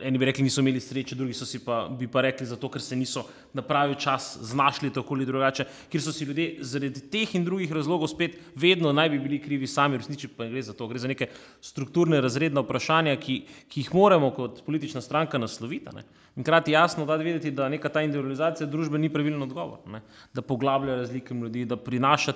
eni 0.00 0.18
bi 0.18 0.24
rekli, 0.24 0.44
niso 0.44 0.60
imeli 0.60 0.80
sreče, 0.80 1.14
drugi 1.14 1.34
so 1.36 1.46
si 1.46 1.58
pa, 1.64 1.88
pa 2.12 2.22
rekli, 2.24 2.46
zato 2.46 2.68
ker 2.72 2.82
se 2.82 2.96
niso 2.96 3.24
na 3.52 3.62
pravi 3.62 3.94
čas 4.00 4.38
znašli 4.40 4.92
tako 4.92 5.14
ali 5.14 5.26
drugače, 5.26 5.66
ker 5.92 6.02
so 6.02 6.12
si 6.12 6.24
ljudje 6.24 6.64
zaradi 6.64 7.02
teh 7.12 7.34
in 7.36 7.44
drugih 7.44 7.72
razlogov 7.72 8.08
spet 8.08 8.38
vedno 8.56 8.92
naj 8.92 9.10
bi 9.12 9.18
bili 9.18 9.40
krivi 9.42 9.66
sami, 9.66 10.00
resniči 10.00 10.28
pa 10.28 10.48
gre 10.48 10.62
za 10.62 10.72
to, 10.72 10.88
gre 10.88 10.98
za 10.98 11.08
neke 11.08 11.28
strukturne 11.60 12.20
razredne 12.24 12.64
vprašanja, 12.64 13.16
ki, 13.20 13.40
ki 13.68 13.84
jih 13.84 13.94
moramo 13.94 14.30
kot 14.34 14.62
politična 14.66 15.00
stranka 15.04 15.38
nasloviti. 15.38 15.92
Ne? 15.94 16.04
In 16.36 16.44
krati 16.44 16.72
jasno 16.72 17.06
da 17.06 17.16
videti, 17.16 17.50
da 17.50 17.68
neka 17.68 17.88
ta 17.88 18.02
individualizacija 18.02 18.66
družbe 18.66 18.98
ni 18.98 19.12
pravilen 19.12 19.42
odgovor, 19.42 19.84
ne? 19.86 20.00
da 20.34 20.42
poglablja 20.42 20.96
razlike 21.02 21.34
ljudi, 21.34 21.64
da 21.64 21.76
prinaša 21.76 22.32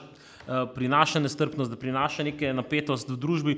prinaša 0.75 1.21
nestrpnost, 1.21 1.71
da 1.71 1.77
prinaša 1.77 2.25
neke 2.25 2.53
napetost 2.53 3.09
v 3.09 3.17
družbi 3.21 3.55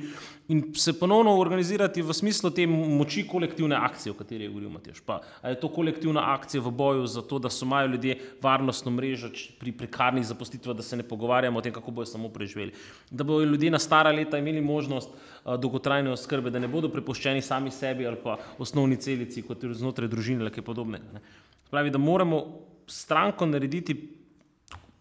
in 0.49 0.63
se 0.75 0.93
ponovno 0.99 1.37
organizirati 1.39 2.03
v 2.03 2.15
smislu 2.15 2.51
te 2.51 2.67
moči 2.67 3.23
kolektivne 3.29 3.77
akcije, 3.77 4.13
o 4.13 4.19
kateri 4.19 4.45
je 4.45 4.51
govoril 4.51 4.71
Mateš. 4.75 5.01
Pa 5.07 5.21
je 5.47 5.61
to 5.61 5.71
kolektivna 5.71 6.25
akcija 6.35 6.61
v 6.61 6.71
boju 6.75 7.07
za 7.07 7.23
to, 7.23 7.39
da 7.39 7.51
so 7.51 7.65
imajo 7.65 7.93
ljudje 7.95 8.19
varnostno 8.43 8.91
mrežo 8.91 9.31
pri 9.59 9.73
prekarnih 9.73 10.27
zapostitvah, 10.27 10.77
da 10.77 10.83
se 10.83 10.97
ne 10.97 11.07
pogovarjamo 11.07 11.59
o 11.59 11.63
tem, 11.63 11.73
kako 11.73 11.91
bojo 11.91 12.07
samo 12.07 12.29
preživeli. 12.29 12.73
Da 13.11 13.25
bodo 13.25 13.45
ljudje 13.45 13.71
na 13.71 13.79
stara 13.79 14.11
leta 14.11 14.39
imeli 14.39 14.61
možnost 14.61 15.11
uh, 15.11 15.55
dolgotrajne 15.55 16.11
oskrbe, 16.11 16.51
da 16.51 16.59
ne 16.59 16.69
bodo 16.69 16.91
prepuščeni 16.91 17.43
sami 17.43 17.71
sebi 17.71 18.07
ali 18.07 18.19
pa 18.23 18.39
osnovni 18.59 18.97
celici, 18.97 19.43
kot 19.43 19.63
je 19.63 19.75
znotraj 19.75 20.09
družine 20.09 20.43
ali 20.43 20.51
kaj 20.51 20.67
podobnega. 20.67 21.23
Pravi, 21.71 21.91
da 21.91 21.99
moramo 21.99 22.45
stranko 22.87 23.47
narediti 23.47 24.20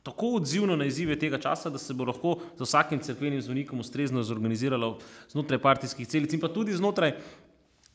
tako 0.03 0.35
odzivno 0.39 0.75
na 0.75 0.85
izzive 0.85 1.19
tega 1.19 1.37
časa, 1.37 1.69
da 1.69 1.77
se 1.77 1.93
bo 1.93 2.07
lahko 2.07 2.37
z 2.57 2.63
vsakim 2.63 2.99
crkvenim 3.03 3.41
zvonikom 3.41 3.79
ustrezno 3.79 4.23
zorganiziralo 4.23 4.97
znotraj 5.29 5.59
partijskih 5.59 6.07
celic 6.07 6.33
in 6.33 6.39
pa 6.39 6.47
tudi 6.47 6.73
znotraj, 6.73 7.13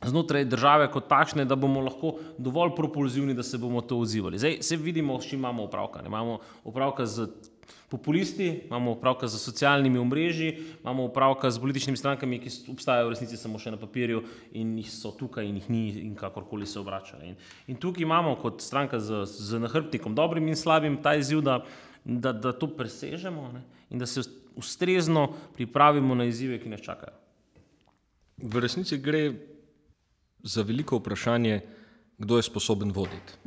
znotraj 0.05 0.45
države 0.45 0.91
kot 0.93 1.09
takšne, 1.09 1.45
da 1.49 1.57
bomo 1.57 1.81
lahko 1.81 2.19
dovolj 2.39 2.75
propulzivni, 2.77 3.35
da 3.35 3.43
se 3.43 3.59
bomo 3.59 3.81
to 3.81 3.99
odzivali. 3.99 4.39
Zdaj 4.39 4.59
se 4.63 4.77
vidimo, 4.77 5.21
s 5.21 5.29
čim 5.29 5.39
imamo 5.39 5.65
opravka. 5.65 6.03
Ne? 6.03 6.13
Imamo 6.13 6.39
opravka 6.65 7.07
z 7.07 7.29
populisti, 7.89 8.61
imamo 8.67 8.93
opravka 8.93 9.29
z 9.29 9.39
socialnimi 9.39 9.99
omrežji, 9.99 10.59
imamo 10.83 11.05
opravka 11.05 11.51
z 11.51 11.61
političnimi 11.61 11.97
strankami, 11.97 12.41
ki 12.43 12.51
obstajajo 12.73 13.07
v 13.07 13.15
resnici 13.15 13.39
samo 13.39 13.59
še 13.59 13.71
na 13.71 13.79
papirju 13.81 14.25
in 14.59 14.75
jih 14.81 14.91
so 14.91 15.13
tukaj 15.15 15.47
in 15.47 15.61
jih 15.61 15.71
ni 15.71 15.85
in 16.03 16.15
kakorkoli 16.19 16.67
se 16.67 16.81
obračajo. 16.81 17.23
In, 17.23 17.37
in 17.71 17.79
tukaj 17.81 18.03
imamo 18.03 18.35
kot 18.43 18.65
stranka 18.65 18.99
z, 18.99 19.25
z 19.31 19.63
nahrbtnikom 19.63 20.15
dobrim 20.15 20.49
in 20.49 20.59
slabim 20.59 20.99
ta 21.03 21.15
izziv, 21.15 21.45
da 21.47 21.63
da, 22.05 22.33
da 22.33 22.53
to 22.53 22.69
presežemo 22.77 23.53
ne? 23.53 23.63
in 23.91 23.99
da 23.99 24.07
se 24.07 24.23
ustrezno 24.57 25.29
pripravimo 25.55 26.15
na 26.15 26.25
izzive, 26.25 26.59
ki 26.61 26.69
nas 26.69 26.81
čakajo. 26.81 27.17
V 28.37 28.61
resnici 28.61 28.99
gre 28.99 29.33
za 30.43 30.63
veliko 30.63 30.99
vprašanje, 30.99 31.61
kdo 32.19 32.37
je 32.37 32.43
sposoben 32.43 32.93
voditi. 32.93 33.39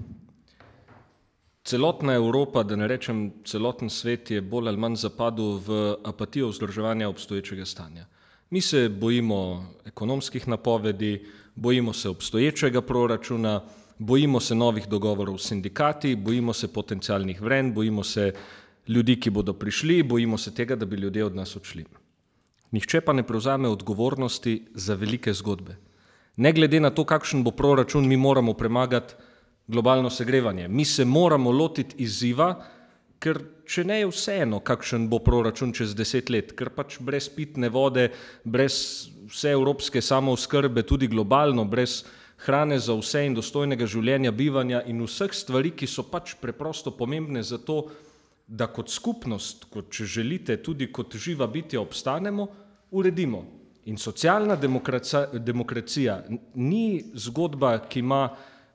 Celotna 1.67 2.13
Evropa, 2.15 2.63
da 2.63 2.75
ne 2.75 2.87
rečem 2.87 3.31
celoten 3.45 3.89
svet, 3.89 4.31
je 4.31 4.41
bolj 4.41 4.69
ali 4.71 4.79
manj 4.79 4.95
zapadel 4.95 5.59
v 5.59 5.97
apatijo 6.03 6.47
vzdrževanja 6.47 7.09
obstoječega 7.09 7.65
stanja. 7.65 8.05
Mi 8.49 8.61
se 8.61 8.89
bojimo 8.89 9.65
ekonomskih 9.85 10.47
napovedi, 10.47 11.25
bojimo 11.55 11.93
se 11.93 12.09
obstoječega 12.09 12.81
proračuna, 12.81 13.61
bojimo 13.99 14.39
se 14.39 14.55
novih 14.55 14.87
dogovorov 14.87 15.37
s 15.37 15.47
sindikati, 15.47 16.15
bojimo 16.15 16.53
se 16.53 16.67
potencijalnih 16.73 17.41
vren, 17.41 17.73
bojimo 17.73 18.03
se 18.03 18.33
ljudi, 18.87 19.19
ki 19.19 19.29
bodo 19.29 19.53
prišli, 19.53 20.03
bojimo 20.03 20.37
se 20.37 20.53
tega, 20.55 20.75
da 20.75 20.85
bi 20.85 20.95
ljudje 20.95 21.25
od 21.25 21.35
nas 21.35 21.55
odšli. 21.55 21.85
Nihče 22.71 23.01
pa 23.01 23.13
ne 23.13 23.23
prevzame 23.23 23.69
odgovornosti 23.69 24.65
za 24.73 24.95
velike 24.95 25.33
zgodbe. 25.33 25.77
Ne 26.37 26.53
glede 26.53 26.79
na 26.79 26.89
to, 26.89 27.03
kakšen 27.03 27.43
bo 27.43 27.51
proračun, 27.51 28.07
mi 28.07 28.17
moramo 28.17 28.53
premagati 28.53 29.13
globalno 29.67 30.09
segrevanje. 30.09 30.67
Mi 30.67 30.85
se 30.85 31.05
moramo 31.05 31.51
lotiti 31.51 31.95
izziva, 32.03 32.63
ker 33.19 33.39
če 33.65 33.83
ne 33.83 33.99
je 33.99 34.09
vseeno, 34.11 34.59
kakšen 34.59 35.07
bo 35.09 35.19
proračun 35.19 35.73
čez 35.73 35.95
deset 35.97 36.29
let, 36.29 36.53
ker 36.55 36.69
pač 36.75 36.99
brez 37.03 37.29
pitne 37.33 37.69
vode, 37.73 38.11
brez 38.43 39.09
vse 39.27 39.51
evropske 39.57 40.01
samooskrbe, 40.01 40.85
tudi 40.87 41.09
globalno, 41.11 41.65
brez 41.65 42.03
hrane 42.47 42.79
za 42.79 42.95
vse 42.95 43.25
in 43.27 43.35
dostojnega 43.35 43.85
življenja, 43.85 44.31
bivanja 44.31 44.79
in 44.87 45.03
vseh 45.03 45.33
stvari, 45.35 45.73
ki 45.75 45.87
so 45.87 46.05
pač 46.07 46.37
preprosto 46.39 46.93
pomembne 46.95 47.43
za 47.43 47.59
to, 47.59 47.81
da 48.47 48.69
kot 48.71 48.87
skupnost, 48.87 49.67
kot 49.67 49.91
če 49.91 50.07
želite, 50.07 50.55
tudi 50.63 50.87
kot 50.87 51.17
živa 51.19 51.49
bitja 51.51 51.81
obstanemo, 51.83 52.47
uredimo. 52.95 53.43
In 53.91 53.99
socialna 53.99 54.55
demokracija 54.55 56.21
ni 56.55 57.03
zgodba, 57.15 57.73
ki 57.91 57.99
ima 57.99 58.21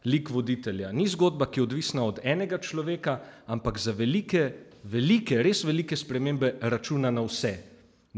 lik 0.04 0.28
voditelja, 0.32 0.92
ni 0.92 1.06
zgodba, 1.08 1.48
ki 1.48 1.60
je 1.60 1.64
odvisna 1.64 2.04
od 2.04 2.20
enega 2.24 2.58
človeka, 2.60 3.18
ampak 3.46 3.80
za 3.80 3.96
velike, 3.96 4.44
velike, 4.84 5.40
res 5.44 5.64
velike 5.64 5.96
spremembe 5.96 6.56
računa 6.60 7.10
na 7.10 7.24
vse. 7.24 7.54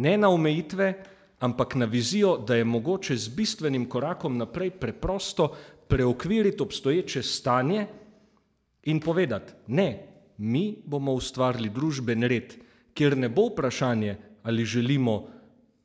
Ne 0.02 0.16
na 0.18 0.30
omejitve, 0.34 0.94
ampak 1.40 1.74
na 1.74 1.84
vizijo, 1.84 2.38
da 2.38 2.56
je 2.56 2.64
mogoče 2.64 3.16
z 3.16 3.28
bistvenim 3.28 3.88
korakom 3.88 4.38
naprej 4.38 4.70
preprosto 4.70 5.52
preokviriti 5.88 6.62
obstoječe 6.62 7.22
stanje 7.22 7.86
in 8.82 9.00
povedati, 9.00 9.52
ne, 9.66 10.06
mi 10.38 10.76
bomo 10.86 11.12
ustvarili 11.12 11.70
družben 11.70 12.22
red, 12.22 12.54
kjer 12.94 13.16
ne 13.16 13.28
bo 13.28 13.48
vprašanje, 13.48 14.16
ali 14.42 14.64
želimo 14.64 15.34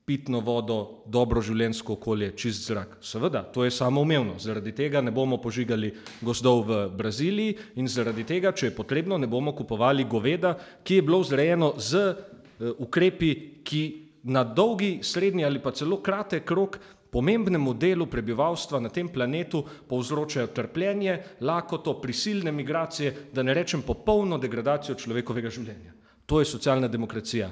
pitno 0.10 0.40
vodo, 0.42 1.04
dobro 1.06 1.42
življenjsko 1.46 1.94
okolje, 1.94 2.32
čist 2.42 2.66
zrak. 2.66 2.96
Seveda, 3.06 3.44
to 3.54 3.62
je 3.62 3.72
samoumevno. 3.72 4.40
Zaradi 4.42 4.72
tega 4.74 5.04
ne 5.06 5.14
bomo 5.14 5.38
požigali 5.38 5.92
gozdov 6.26 6.64
v 6.66 6.80
Braziliji 6.98 7.58
in 7.78 7.88
zaradi 7.88 8.26
tega, 8.26 8.50
če 8.50 8.72
je 8.72 8.76
potrebno, 8.76 9.20
ne 9.22 9.30
bomo 9.30 9.54
kupovali 9.54 10.08
goveda, 10.10 10.56
ki 10.84 10.98
je 10.98 11.06
bilo 11.06 11.22
vzrejeno 11.22 11.76
z 11.78 12.02
uh, 12.10 12.72
ukrepi, 12.82 13.62
ki 13.62 13.84
na 14.24 14.44
dolgi, 14.44 15.00
srednji 15.04 15.46
ali 15.46 15.60
pa 15.60 15.72
celo 15.72 16.02
kratek 16.02 16.52
rok 16.52 16.80
pomembnemu 17.12 17.74
delu 17.74 18.06
prebivalstva 18.06 18.80
na 18.80 18.90
tem 18.90 19.10
planetu 19.10 19.64
povzročajo 19.90 20.48
trpljenje, 20.48 21.24
lakoto, 21.42 21.96
prisilne 22.02 22.52
migracije, 22.52 23.16
da 23.34 23.44
ne 23.44 23.54
rečem 23.54 23.82
popolno 23.82 24.38
degradacijo 24.38 24.96
človekovega 24.96 25.50
življenja. 25.50 25.94
To 26.26 26.40
je 26.40 26.46
socialna 26.46 26.88
demokracija. 26.88 27.50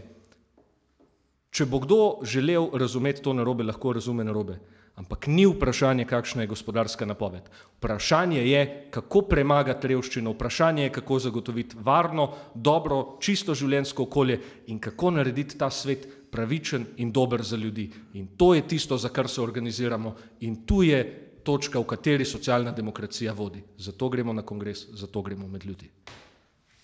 Če 1.49 1.65
bo 1.65 1.79
kdo 1.81 2.01
želel 2.21 2.69
razumeti 2.77 3.23
to 3.25 3.33
narobe, 3.33 3.65
lahko 3.65 3.95
razume 3.97 4.23
narobe. 4.23 4.59
Ampak 4.97 5.27
ni 5.29 5.45
vprašanje, 5.45 6.07
kakšna 6.09 6.41
je 6.41 6.49
gospodarska 6.49 7.05
napoved. 7.05 7.45
Vprašanje 7.77 8.41
je, 8.41 8.61
kako 8.93 9.21
premagati 9.29 9.91
revščino, 9.91 10.33
vprašanje 10.33 10.87
je, 10.87 10.93
kako 10.95 11.19
zagotoviti 11.21 11.77
varno, 11.85 12.31
dobro, 12.55 13.19
čisto 13.21 13.53
življenjsko 13.53 14.07
okolje 14.09 14.39
in 14.73 14.79
kako 14.81 15.11
narediti 15.19 15.57
ta 15.57 15.69
svet 15.69 16.07
pravičen 16.31 16.85
in 16.97 17.11
dober 17.11 17.41
za 17.41 17.55
ljudi. 17.55 17.91
In 18.13 18.27
to 18.37 18.53
je 18.53 18.67
tisto, 18.67 18.97
za 18.97 19.09
kar 19.09 19.27
se 19.27 19.41
organiziramo 19.41 20.15
in 20.39 20.65
tu 20.65 20.83
je 20.83 21.27
točka, 21.43 21.79
v 21.79 21.87
kateri 21.87 22.25
socialna 22.25 22.71
demokracija 22.71 23.33
vodi. 23.33 23.63
Zato 23.77 24.09
gremo 24.09 24.33
na 24.33 24.41
kongres, 24.41 24.87
zato 24.93 25.21
gremo 25.21 25.47
med 25.47 25.65
ljudi. 25.65 25.89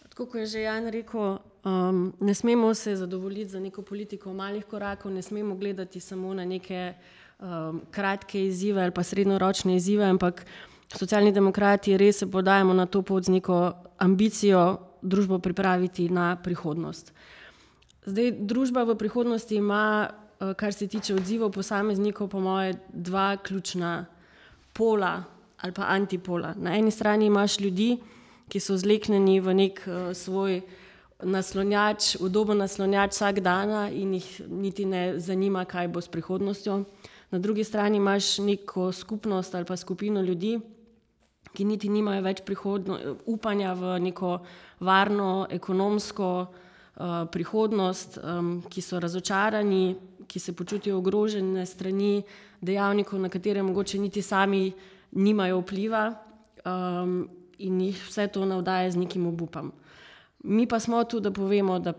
Tako 0.09 0.25
kot 0.25 0.39
je 0.39 0.45
že 0.45 0.61
Jan 0.61 0.87
rekel, 0.87 1.37
um, 1.65 2.13
ne 2.19 2.33
smemo 2.33 2.73
se 2.73 2.95
zadovoljiti 2.95 3.49
za 3.49 3.59
neko 3.59 3.81
politiko 3.81 4.33
malih 4.33 4.65
korakov, 4.65 5.11
ne 5.11 5.21
smemo 5.21 5.55
gledati 5.55 5.99
samo 5.99 6.33
na 6.33 6.45
neke 6.45 6.93
um, 7.39 7.81
kratke 7.91 8.45
izzive 8.45 8.81
ali 8.81 8.91
pa 8.91 9.03
srednjeročne 9.03 9.75
izzive, 9.75 10.05
ampak 10.05 10.45
socialni 10.95 11.31
demokrati 11.31 11.97
res 11.97 12.19
se 12.19 12.31
podajamo 12.31 12.73
na 12.73 12.85
to 12.85 13.01
pot 13.01 13.25
z 13.25 13.31
neko 13.31 13.73
ambicijo 13.97 14.77
družbo 15.01 15.39
pripraviti 15.39 16.09
na 16.09 16.35
prihodnost. 16.43 17.13
Zdaj, 18.03 18.33
družba 18.35 18.83
v 18.83 18.97
prihodnosti 18.99 19.55
ima, 19.55 20.11
uh, 20.11 20.51
kar 20.59 20.73
se 20.75 20.87
tiče 20.87 21.15
odzivov 21.15 21.53
posameznikov, 21.55 22.27
po 22.27 22.39
moje, 22.39 22.75
dva 22.91 23.37
ključna 23.37 24.05
pola 24.73 25.23
ali 25.63 25.71
pa 25.71 25.87
antipola. 25.87 26.53
Na 26.59 26.75
eni 26.75 26.91
strani 26.91 27.25
imaš 27.25 27.59
ljudi, 27.59 27.97
ki 28.51 28.59
so 28.59 28.75
zleknjeni 28.77 29.39
v 29.39 29.53
nek 29.55 29.79
uh, 29.87 30.11
svoj 30.11 30.59
naslonjač, 31.23 32.17
udoben 32.19 32.59
naslonjač 32.59 33.15
vsak 33.15 33.39
dan 33.39 33.71
in 33.95 34.17
jih 34.19 34.41
niti 34.49 34.85
ne 34.85 35.19
zanima, 35.19 35.63
kaj 35.65 35.87
bo 35.87 36.01
s 36.03 36.11
prihodnostjo. 36.11 36.83
Na 37.31 37.39
drugi 37.39 37.63
strani 37.63 37.97
imaš 37.97 38.37
neko 38.43 38.91
skupnost 38.91 39.55
ali 39.55 39.65
pa 39.65 39.77
skupino 39.77 40.21
ljudi, 40.21 40.59
ki 41.55 41.63
niti 41.63 41.89
nimajo 41.89 42.21
več 42.21 42.43
prihodno, 42.43 42.99
upanja 43.25 43.73
v 43.73 43.95
neko 43.99 44.41
varno, 44.79 45.47
ekonomsko 45.49 46.29
uh, 46.41 46.59
prihodnost, 47.31 48.19
um, 48.23 48.63
ki 48.69 48.81
so 48.81 48.99
razočarani, 48.99 49.95
ki 50.27 50.39
se 50.39 50.53
počutijo 50.53 50.97
ogrožene 50.97 51.65
strani 51.65 52.23
dejavnikov, 52.61 53.19
na 53.19 53.29
katere 53.29 53.63
mogoče 53.63 53.99
niti 53.99 54.21
sami 54.21 54.71
nimajo 55.11 55.61
vpliva. 55.61 56.13
Um, 56.65 57.29
in 57.57 57.81
jih 57.81 57.99
vse 58.07 58.27
to 58.27 58.45
navdaja 58.45 58.91
z 58.91 58.99
nekim 58.99 59.27
obupom. 59.27 59.71
Mi 60.43 60.67
pa 60.67 60.79
smo 60.79 61.03
tu, 61.03 61.19
da 61.19 61.31
povemo, 61.31 61.79
da 61.79 61.93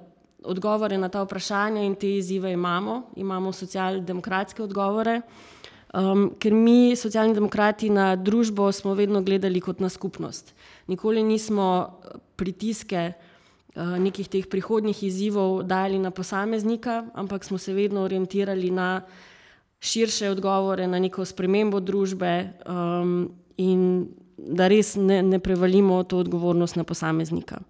odgovore 0.44 0.98
na 0.98 1.08
ta 1.08 1.22
vprašanja 1.24 1.82
in 1.82 1.94
te 1.94 2.10
izzive 2.18 2.52
imamo, 2.52 3.02
imamo 3.16 3.52
socialdemokratske 3.52 4.62
odgovore, 4.62 5.20
um, 5.94 6.30
ker 6.38 6.52
mi, 6.52 6.96
socialni 6.96 7.34
demokrati, 7.34 7.90
na 7.90 8.16
družbo 8.16 8.72
smo 8.72 8.94
vedno 8.94 9.22
gledali 9.22 9.60
kot 9.60 9.80
na 9.80 9.88
skupnost. 9.88 10.54
Nikoli 10.86 11.22
nismo 11.22 11.68
uh, 11.86 12.20
pritiske 12.36 13.12
uh, 13.16 13.33
nekih 13.74 14.28
teh 14.28 14.46
prihodnjih 14.46 15.02
izzivov 15.02 15.62
dali 15.66 15.98
na 15.98 16.10
posameznika, 16.10 17.04
ampak 17.14 17.44
smo 17.44 17.58
se 17.58 17.72
vedno 17.72 18.02
orientirali 18.02 18.70
na 18.70 19.02
širše 19.80 20.30
odgovore, 20.30 20.86
na 20.86 20.98
neko 20.98 21.24
spremembo 21.24 21.80
družbe 21.80 22.50
um, 22.66 23.32
in 23.56 24.08
da 24.38 24.68
res 24.68 24.94
ne, 24.96 25.22
ne 25.22 25.38
prevalimo 25.38 26.02
to 26.04 26.18
odgovornost 26.18 26.76
na 26.76 26.84
posameznika. 26.84 27.60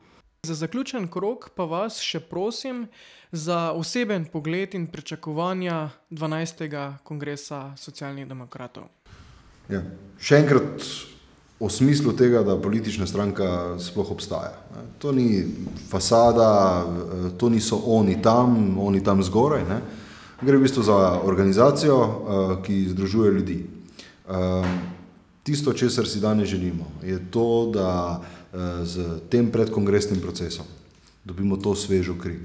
Za 0.45 0.55
zaključen 0.55 1.09
krok 1.09 1.51
pa 1.57 1.64
vas 1.64 1.99
še 2.05 2.21
prosim 2.21 2.87
za 3.33 3.73
oseben 3.73 4.27
pogled 4.33 4.75
in 4.75 4.87
pričakovanja 4.87 5.88
12. 6.11 6.69
kongresa 7.03 7.73
socialnih 7.77 8.29
demokratov. 8.29 8.90
Ja. 9.73 9.81
Še 10.21 10.43
enkrat 10.45 10.85
o 11.64 11.70
smislu 11.70 12.12
tega, 12.12 12.42
da 12.44 12.61
politična 12.61 13.07
stranka 13.07 13.79
sploh 13.81 14.11
obstaja. 14.11 14.53
To 14.98 15.12
ni 15.12 15.46
fasada, 15.88 16.85
to 17.38 17.48
niso 17.48 17.81
oni 17.87 18.20
tam, 18.22 18.79
oni 18.79 19.00
tam 19.05 19.22
zgoraj. 19.22 19.64
Ne? 19.68 19.81
Gre 20.42 20.61
v 20.61 20.68
bistvu 20.68 20.83
za 20.83 20.96
organizacijo, 21.24 21.98
eh, 22.05 22.62
ki 22.66 22.88
združuje 22.92 23.33
ljudi. 23.33 23.59
Eh, 23.64 24.64
Tisto, 25.44 25.72
česar 25.72 26.09
si 26.09 26.20
danes 26.20 26.48
želimo, 26.48 26.87
je 27.03 27.18
to, 27.31 27.70
da 27.74 28.20
z 28.85 28.98
eh, 28.98 29.20
tem 29.29 29.50
predkongresnim 29.53 30.20
procesom 30.20 30.64
dobimo 31.24 31.57
to 31.57 31.74
svežo 31.74 32.14
kri. 32.20 32.38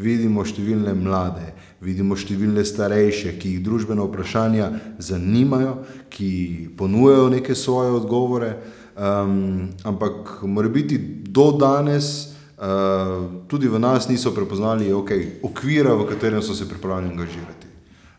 Vidimo 0.00 0.44
številne 0.48 0.94
mlade, 0.96 1.50
vidimo 1.84 2.16
številne 2.16 2.64
starejše, 2.64 3.34
ki 3.36 3.56
jih 3.56 3.64
družbena 3.64 4.06
vprašanja 4.06 4.70
zanimajo, 4.96 5.74
ki 6.08 6.30
ponujajo 6.78 7.28
neke 7.34 7.56
svoje 7.58 7.92
odgovore, 7.98 8.54
um, 8.96 9.68
ampak 9.84 10.40
mora 10.48 10.72
biti 10.72 10.96
do 11.28 11.50
danes 11.52 12.32
uh, 12.56 13.44
tudi 13.48 13.68
v 13.68 13.78
nas 13.78 14.08
niso 14.08 14.32
prepoznali 14.32 14.92
okay, 14.92 15.40
okvira, 15.44 15.94
v 15.94 16.08
katerem 16.08 16.42
so 16.42 16.56
se 16.56 16.68
pripravljeni 16.68 17.12
angažirati. 17.12 17.68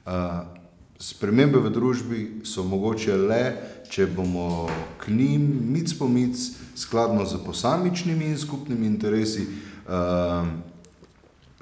Uh, 0.05 0.61
spremembe 1.01 1.59
v 1.59 1.73
družbi 1.73 2.19
so 2.45 2.63
mogoče 2.63 3.17
le, 3.17 3.43
če 3.89 4.05
bomo 4.05 4.69
k 5.01 5.09
njim, 5.09 5.49
mic 5.73 5.93
po 5.97 6.07
mic, 6.07 6.37
skladno 6.77 7.25
z 7.25 7.41
posamičnimi 7.41 8.29
in 8.31 8.37
skupnimi 8.37 8.85
interesi, 8.85 9.47
uh, 9.89 10.45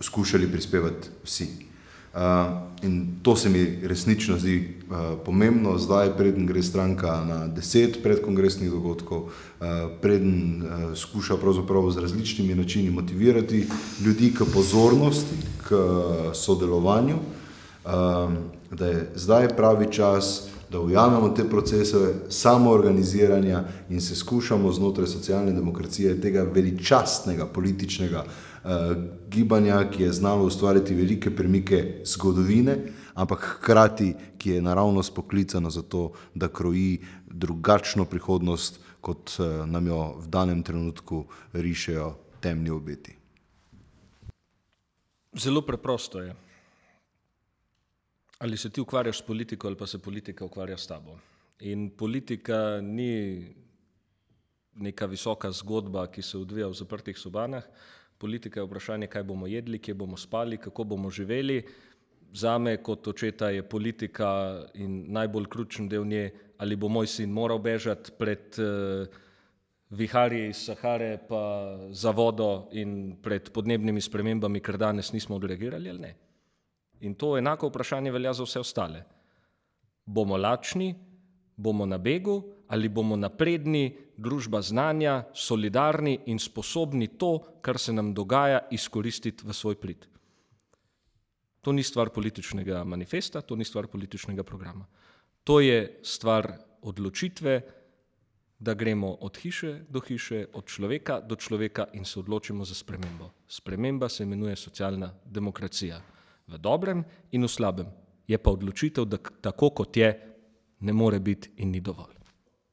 skušali 0.01 0.51
prispevati 0.51 1.07
vsi. 1.23 1.47
Uh, 2.13 2.19
in 2.81 3.07
to 3.21 3.35
se 3.35 3.49
mi 3.49 3.79
resnično 3.83 4.37
zdi 4.37 4.75
uh, 4.89 4.97
pomembno, 5.25 5.77
zdaj, 5.77 6.09
preden 6.17 6.45
gre 6.45 6.63
stranka 6.63 7.23
na 7.25 7.47
deset 7.47 7.99
predkongresnih 8.03 8.71
dogodkov, 8.71 9.19
uh, 9.21 9.67
preden 10.01 10.63
uh, 10.63 10.97
skuša 10.97 11.37
pravzaprav 11.37 11.91
z 11.91 12.01
različnimi 12.01 12.55
načini 12.55 12.89
motivirati 12.89 13.67
ljudi 14.05 14.33
k 14.33 14.49
pozornosti, 14.53 15.35
k 15.69 15.77
sodelovanju, 16.33 17.15
uh, 17.15 17.91
da 18.71 18.87
je 18.87 19.11
zdaj 19.15 19.49
pravi 19.55 19.91
čas, 19.91 20.49
da 20.71 20.79
ujamemo 20.79 21.29
te 21.29 21.49
procese 21.49 22.13
samoorganiziranja 22.29 23.63
in 23.89 24.01
se 24.01 24.15
skušamo 24.15 24.71
znotraj 24.71 25.07
socialne 25.07 25.51
demokracije 25.51 26.21
tega 26.21 26.43
veličastnega 26.43 27.45
političnega 27.45 28.25
gibanja, 29.29 29.83
ki 29.91 30.03
je 30.03 30.13
znalo 30.13 30.45
ustvariti 30.45 30.95
velike 30.95 31.35
premike 31.35 32.01
zgodovine, 32.05 32.77
ampak 33.13 33.39
hkrati, 33.39 34.13
ki 34.37 34.49
je 34.49 34.61
naravno 34.61 35.03
spoklicano 35.03 35.69
za 35.69 35.81
to, 35.81 36.11
da 36.35 36.47
kroji 36.47 36.99
drugačno 37.27 38.05
prihodnost, 38.05 38.79
kot 39.01 39.31
uh, 39.39 39.65
nam 39.65 39.87
jo 39.87 39.99
v 40.19 40.27
danem 40.27 40.63
trenutku 40.63 41.25
rišejo 41.53 42.15
temni 42.39 42.69
obeti. 42.69 43.15
Zelo 45.33 45.61
preprosto 45.61 46.19
je. 46.19 46.35
Ali 48.39 48.57
se 48.57 48.69
ti 48.69 48.81
ukvarjaš 48.81 49.19
s 49.19 49.21
politiko, 49.21 49.67
ali 49.67 49.77
pa 49.77 49.87
se 49.87 49.99
politika 49.99 50.45
ukvarja 50.45 50.77
s 50.77 50.87
tabo. 50.87 51.17
In 51.59 51.89
politika 51.89 52.81
ni 52.81 53.45
neka 54.75 55.05
visoka 55.05 55.51
zgodba, 55.51 56.07
ki 56.07 56.21
se 56.21 56.37
odvija 56.37 56.67
v 56.67 56.73
zaprtih 56.73 57.17
sobanah. 57.17 57.63
Politika 58.19 58.59
je 58.59 58.65
vprašanje, 58.65 59.07
kaj 59.07 59.23
bomo 59.23 59.47
jedli, 59.47 59.79
kje 59.79 59.93
bomo 59.95 60.17
spali, 60.17 60.57
kako 60.57 60.83
bomo 60.83 61.09
živeli. 61.09 61.63
Za 62.33 62.57
me, 62.57 62.77
kot 62.83 63.07
očeta, 63.07 63.49
je 63.49 63.63
politika 63.63 64.29
in 64.73 65.05
najbolj 65.07 65.47
ključen 65.49 65.87
del 65.89 66.05
nje, 66.05 66.29
ali 66.57 66.75
bo 66.75 66.87
moj 66.87 67.07
sin 67.07 67.31
moral 67.31 67.59
bežati 67.59 68.11
pred 68.17 68.59
uh, 68.59 69.07
viharji 69.89 70.49
iz 70.49 70.65
Sahare, 70.67 71.17
pa 71.29 71.41
za 71.89 72.11
vodo 72.11 72.67
in 72.71 73.15
pred 73.23 73.49
podnebnimi 73.49 74.01
spremembami, 74.01 74.59
ker 74.59 74.77
danes 74.77 75.13
nismo 75.13 75.39
odreagirali 75.39 75.89
ali 75.89 75.99
ne. 75.99 76.13
In 76.99 77.15
to 77.15 77.37
enako 77.37 77.71
vprašanje 77.71 78.11
velja 78.11 78.33
za 78.33 78.43
vse 78.43 78.59
ostale. 78.59 79.03
Bomo 80.05 80.37
lačni, 80.37 80.93
bomo 81.55 81.85
na 81.85 81.97
begu 81.97 82.43
ali 82.69 82.89
bomo 82.89 83.17
napredni, 83.17 83.97
družba 84.17 84.61
znanja, 84.61 85.23
solidarni 85.33 86.19
in 86.29 86.39
sposobni 86.39 87.07
to, 87.17 87.39
kar 87.61 87.79
se 87.81 87.93
nam 87.93 88.13
dogaja, 88.13 88.61
izkoristiti 88.71 89.47
v 89.47 89.53
svoj 89.53 89.75
prid. 89.75 90.05
To 91.61 91.71
ni 91.71 91.83
stvar 91.83 92.13
političnega 92.13 92.83
manifesta, 92.83 93.41
to 93.41 93.55
ni 93.55 93.65
stvar 93.65 93.87
političnega 93.87 94.43
programa. 94.43 94.85
To 95.43 95.59
je 95.59 95.99
stvar 96.03 96.51
odločitve, 96.81 97.61
da 98.59 98.73
gremo 98.73 99.13
od 99.23 99.37
hiše 99.37 99.85
do 99.89 100.01
hiše, 100.03 100.45
od 100.53 100.67
človeka 100.67 101.19
do 101.21 101.35
človeka 101.35 101.87
in 101.93 102.05
se 102.05 102.19
odločimo 102.19 102.65
za 102.65 102.75
spremembo. 102.75 103.31
Sprememba 103.47 104.09
se 104.09 104.23
imenuje 104.23 104.55
socialna 104.55 105.13
demokracija. 105.25 106.01
V 106.47 106.57
dobrem 106.57 107.03
in 107.31 107.43
v 107.43 107.47
slabem. 107.47 107.87
Je 108.27 108.37
pa 108.37 108.51
odločitev, 108.51 109.05
da 109.05 109.17
tako 109.17 109.69
kot 109.69 109.97
je, 109.97 110.11
ne 110.79 110.93
more 110.93 111.19
biti 111.19 111.51
in 111.57 111.71
ni 111.71 111.81
dovolj. 111.81 112.18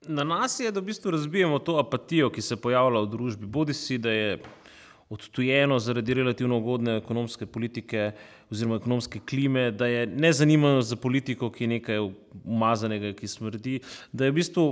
Na 0.09 0.25
nas 0.25 0.61
je, 0.61 0.71
da 0.71 0.81
v 0.81 0.91
bistvu 0.93 1.11
razbijemo 1.11 1.59
to 1.59 1.79
apatijo, 1.79 2.31
ki 2.31 2.43
se 2.43 2.57
pojavlja 2.57 3.01
v 3.01 3.11
družbi. 3.11 3.47
Bodi 3.47 3.75
si, 3.75 3.99
da 3.99 4.11
je 4.11 4.39
odtujeno 5.11 5.79
zaradi 5.79 6.15
relativno 6.15 6.59
ugodne 6.59 6.97
ekonomske 6.97 7.47
politike 7.47 8.11
oziroma 8.51 8.77
ekonomske 8.77 9.21
klime, 9.29 9.71
da 9.71 9.87
je 9.87 10.07
nezanimano 10.07 10.83
za 10.83 10.97
politiko, 10.97 11.51
ki 11.51 11.65
je 11.65 11.69
nekaj 11.69 12.03
umazanega, 12.45 13.13
ki 13.15 13.29
smrdi, 13.31 13.81
da 14.13 14.27
je 14.27 14.35
v 14.35 14.39
bistvu 14.41 14.67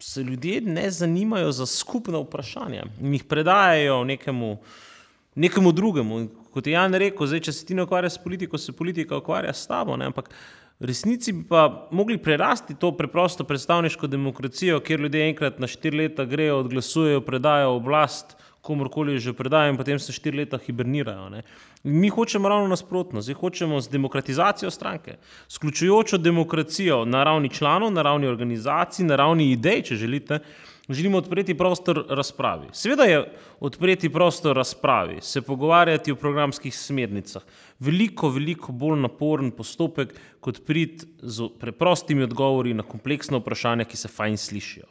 se 0.00 0.22
ljudje 0.22 0.60
ne 0.60 0.90
zanimajo 0.90 1.52
za 1.52 1.66
skupna 1.66 2.18
vprašanja 2.18 2.84
in 3.00 3.14
jih 3.14 3.24
predajajo 3.24 4.04
nekemu, 4.04 4.56
nekemu 5.34 5.72
drugemu. 5.72 6.28
Kot 6.50 6.66
je 6.66 6.72
Jan 6.72 6.94
rekel, 6.94 7.26
zdaj, 7.26 7.40
če 7.46 7.52
se 7.52 7.66
ti 7.66 7.74
ne 7.74 7.84
ukvarjaš 7.84 8.16
s 8.16 8.22
politiko, 8.24 8.58
se 8.58 8.72
politika 8.72 9.18
ukvarja 9.18 9.52
s 9.54 9.66
tabo. 9.66 9.96
Ne? 9.96 10.08
Ampak 10.10 10.30
resnici 10.80 11.32
bi 11.32 11.44
pa 11.48 11.88
mogli 11.90 12.18
prerasti 12.18 12.74
to 12.74 12.92
preprosto 12.96 13.44
predstavniško 13.44 14.06
demokracijo, 14.06 14.80
kjer 14.80 15.00
ljudje 15.00 15.28
enkrat 15.28 15.58
na 15.58 15.66
štiri 15.66 15.98
leta 15.98 16.24
grejo, 16.24 16.58
odglasujejo, 16.58 17.20
predajo 17.20 17.76
oblast 17.76 18.36
komorkoli 18.60 19.18
že 19.18 19.32
predajo 19.32 19.72
in 19.72 19.76
potem 19.76 19.98
se 19.98 20.12
štiri 20.12 20.42
leta 20.42 20.58
hibernirajo. 20.58 21.28
Ne. 21.32 21.42
Mi 21.84 22.08
hočemo 22.08 22.48
ravno 22.48 22.68
nasprotno, 22.68 23.22
zdaj 23.24 23.34
hočemo 23.40 23.80
z 23.80 23.88
demokratizacijo 23.88 24.70
stranke, 24.70 25.16
s 25.48 25.58
ključujočo 25.58 26.18
demokracijo 26.18 27.04
na 27.04 27.24
ravni 27.24 27.48
članov, 27.48 27.92
na 27.92 28.02
ravni 28.02 28.28
organizacij, 28.28 29.06
na 29.06 29.16
ravni 29.16 29.50
idej, 29.52 29.82
če 29.82 29.96
želite, 29.96 30.38
želimo 30.88 31.18
odpreti 31.18 31.54
prostor 31.54 32.04
razpravi. 32.08 32.68
Seveda 32.72 33.04
je 33.04 33.24
odpreti 33.60 34.12
prostor 34.12 34.56
razpravi, 34.56 35.20
se 35.20 35.42
pogovarjati 35.42 36.12
o 36.12 36.16
programskih 36.16 36.76
smernicah, 36.76 37.42
veliko, 37.80 38.30
veliko 38.30 38.72
bolj 38.72 39.00
naporen 39.00 39.50
postopek, 39.56 40.12
kot 40.40 40.62
prid 40.66 41.04
z 41.22 41.48
preprostimi 41.60 42.24
odgovori 42.26 42.74
na 42.76 42.84
kompleksne 42.86 43.40
vprašanja, 43.40 43.88
ki 43.88 43.96
se 43.96 44.10
fajn 44.12 44.36
slišijo. 44.36 44.88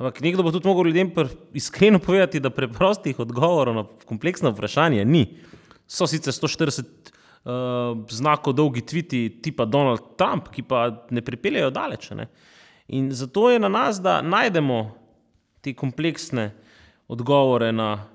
Ampak 0.00 0.22
nekdo 0.24 0.44
bo 0.44 0.52
tudi 0.52 0.68
mogel 0.68 0.88
ljudem 0.88 1.10
iskreno 1.52 1.98
povedati, 1.98 2.40
da 2.40 2.50
preprostih 2.50 3.18
odgovorov 3.20 3.74
na 3.76 3.84
kompleksna 4.08 4.52
vprašanja 4.54 5.04
ni. 5.04 5.26
So 5.88 6.06
sicer 6.08 6.32
140 6.32 6.80
uh, 6.80 6.86
eh, 7.44 8.06
znakov 8.08 8.54
dolgi 8.56 8.80
tviti 8.86 9.40
tipa 9.42 9.64
Donald 9.64 10.14
Trump, 10.16 10.48
ki 10.48 10.62
pa 10.62 10.86
ne 11.10 11.20
pripeljejo 11.20 11.70
daleč. 11.70 12.10
Ne? 12.16 12.30
In 12.88 13.12
zato 13.12 13.50
je 13.50 13.58
na 13.60 13.68
nas, 13.68 14.00
da 14.00 14.22
najdemo 14.22 14.94
te 15.60 15.74
kompleksne 15.74 16.50
odgovore 17.08 17.72
na 17.72 18.06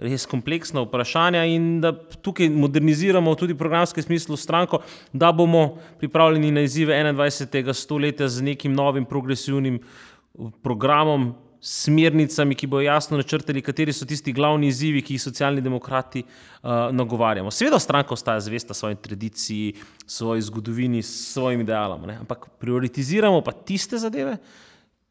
res 0.00 0.24
kompleksna 0.26 0.84
vprašanja 0.86 1.44
in 1.52 1.80
da 1.84 1.92
tukaj 1.92 2.48
moderniziramo 2.50 3.34
tudi 3.36 3.54
v 3.54 3.60
programskem 3.60 4.04
smislu 4.04 4.36
stranko, 4.40 4.80
da 5.12 5.32
bomo 5.32 5.76
pripravljeni 6.00 6.50
na 6.56 6.64
izzive 6.64 6.96
21. 6.96 7.74
stoletja 7.76 8.28
z 8.28 8.42
nekim 8.42 8.72
novim 8.72 9.04
progresivnim 9.04 9.76
uh, 9.76 10.50
programom, 10.62 11.34
smernicami, 11.60 12.56
ki 12.56 12.68
bodo 12.72 12.86
jasno 12.86 13.18
načrtali, 13.20 13.60
kateri 13.60 13.92
so 13.92 14.06
tisti 14.08 14.32
glavni 14.32 14.70
izzivi, 14.72 15.02
ki 15.04 15.18
jih 15.18 15.22
socialni 15.22 15.60
demokrati 15.60 16.22
uh, 16.24 16.88
nagovarjamo. 16.96 17.52
Seveda 17.52 17.78
stranka 17.78 18.16
ostaja 18.16 18.40
zvesta 18.40 18.74
svoji 18.74 18.96
tradiciji, 18.96 19.74
svoji 20.06 20.46
zgodovini, 20.48 21.02
svojim 21.02 21.60
idealom, 21.60 22.06
ne? 22.08 22.16
ampak 22.24 22.48
prioritiziramo 22.58 23.42
pa 23.44 23.52
tiste 23.52 24.00
zadeve, 24.00 24.38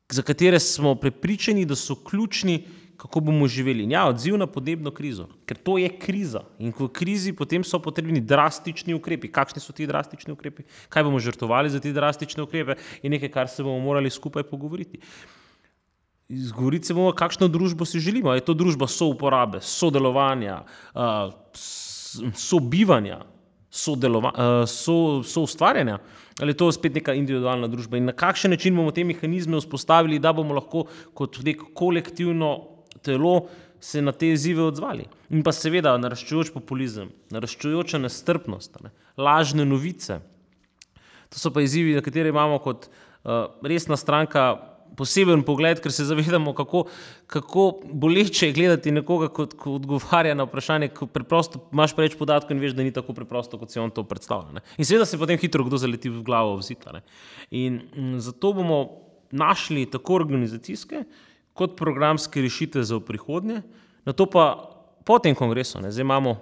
za 0.10 0.26
katere 0.26 0.60
smo 0.60 0.96
prepričani, 0.96 1.68
da 1.70 1.78
so 1.78 1.96
ključni, 1.96 2.64
kako 3.00 3.22
bomo 3.24 3.48
živeli. 3.48 3.86
Ja, 3.88 4.04
odziv 4.12 4.36
na 4.38 4.48
podnebno 4.48 4.92
krizo, 4.92 5.30
ker 5.48 5.56
to 5.56 5.78
je 5.80 5.88
kriza. 5.88 6.42
In 6.60 6.74
v 6.76 6.90
krizi 6.92 7.32
potem 7.32 7.64
so 7.64 7.80
potrebni 7.80 8.20
drastični 8.20 8.92
ukrepi. 8.98 9.32
Kakšni 9.32 9.64
so 9.64 9.74
ti 9.74 9.88
drastični 9.88 10.36
ukrepi? 10.36 10.68
Kaj 10.92 11.08
bomo 11.08 11.20
žrtovali 11.24 11.72
za 11.72 11.80
te 11.80 11.96
drastične 11.96 12.44
ukrepe? 12.44 12.76
Je 13.00 13.10
nekaj, 13.10 13.32
kar 13.32 13.48
se 13.48 13.64
bomo 13.64 13.80
morali 13.80 14.12
skupaj 14.12 14.44
pogovoriti. 14.44 15.00
Zgovoriti 16.28 16.92
se 16.92 16.94
bomo, 16.94 17.16
kakšno 17.16 17.48
družbo 17.48 17.88
si 17.88 18.04
želimo. 18.04 18.36
Je 18.36 18.44
to 18.44 18.54
družba 18.54 18.92
souporabe, 18.92 19.64
sodelovanja, 19.64 20.66
sobivanja, 22.36 23.24
soustvarjanja. 23.72 26.04
Ali 26.40 26.52
je 26.52 26.60
to 26.60 26.72
spet 26.72 26.96
neka 26.96 27.14
individualna 27.18 27.68
družba 27.68 27.98
in 28.00 28.06
na 28.08 28.14
kakšen 28.16 28.52
način 28.52 28.76
bomo 28.76 28.92
te 28.96 29.04
mehanizme 29.04 29.58
vzpostavili, 29.60 30.20
da 30.20 30.34
bomo 30.34 30.54
lahko 30.56 30.86
kot 31.14 31.40
nek 31.44 31.62
kolektivno 31.76 32.69
telo 33.04 33.48
se 33.80 34.02
na 34.02 34.12
te 34.12 34.32
izzive 34.34 34.64
odzvali. 34.64 35.08
In 35.32 35.44
pa 35.44 35.54
seveda 35.56 35.96
naraščujoč 36.00 36.52
populizem, 36.56 37.14
naraščujoča 37.34 38.02
nestrpnost, 38.04 38.82
ne, 38.84 38.92
lažne 39.18 39.66
novice. 39.68 40.20
To 41.30 41.40
so 41.40 41.54
pa 41.54 41.64
izzivi, 41.64 41.96
na 41.96 42.04
katere 42.04 42.34
imamo 42.34 42.60
kot 42.64 42.90
uh, 42.90 43.48
resna 43.64 43.98
stranka 44.00 44.52
poseben 45.00 45.46
pogled, 45.46 45.80
ker 45.80 45.94
se 45.94 46.04
zavedamo, 46.10 46.52
kako, 46.58 46.82
kako 47.30 47.66
boleče 48.02 48.50
je 48.50 48.56
gledati 48.58 48.92
nekoga, 48.92 49.30
kot, 49.32 49.54
ko 49.56 49.78
odgovarja 49.78 50.34
na 50.36 50.48
vprašanje, 50.48 50.90
ko 50.98 51.08
preprosto 51.08 51.62
imaš 51.72 51.94
preveč 51.96 52.18
podatkov 52.20 52.58
in 52.58 52.64
veš, 52.64 52.74
da 52.76 52.84
ni 52.84 52.92
tako 52.92 53.16
preprosto, 53.16 53.60
kot 53.62 53.72
se 53.72 53.80
on 53.80 53.94
to 53.96 54.04
predstavlja. 54.10 54.58
Ne. 54.58 54.66
In 54.82 54.90
seveda 54.90 55.08
se 55.08 55.22
potem 55.22 55.40
hitro 55.40 55.64
kdo 55.64 55.80
zaleti 55.80 56.12
v 56.12 56.26
glavo 56.26 56.58
v 56.58 56.66
zita. 56.68 57.00
In 57.56 57.80
m, 57.94 58.18
zato 58.20 58.52
bomo 58.58 58.82
našli 59.32 59.86
tako 59.86 60.18
organizacijske, 60.18 61.06
uh, 61.06 61.29
kot 61.60 61.76
programske 61.78 62.42
rešitve 62.42 62.84
za 62.88 63.00
prihodnje. 63.04 63.62
Na 64.08 64.16
to 64.16 64.26
pa 64.26 64.46
po 65.04 65.20
tem 65.20 65.36
kongresu, 65.36 65.82
ne, 65.82 65.92
zdaj 65.92 66.06
imamo 66.06 66.36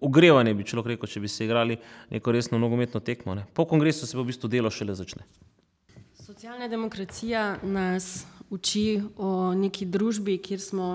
ogrevanje, 0.00 0.54
bi 0.54 0.64
človek 0.64 0.94
rekel, 0.94 1.10
če 1.10 1.20
bi 1.20 1.28
se 1.28 1.44
igrali 1.44 1.76
neko 2.10 2.32
resno 2.32 2.58
nogometno 2.58 3.00
tekmo. 3.00 3.34
Ne. 3.36 3.44
Po 3.54 3.66
kongresu 3.68 4.06
se 4.06 4.16
pa 4.16 4.24
v 4.24 4.30
bistvu 4.32 4.48
delo 4.48 4.70
šele 4.72 4.94
začne. 4.96 5.26
Socialna 6.16 6.68
demokracija 6.68 7.58
nas 7.62 8.26
uči 8.50 9.02
o 9.16 9.54
neki 9.54 9.86
družbi, 9.86 10.38
kjer 10.42 10.60
smo 10.60 10.88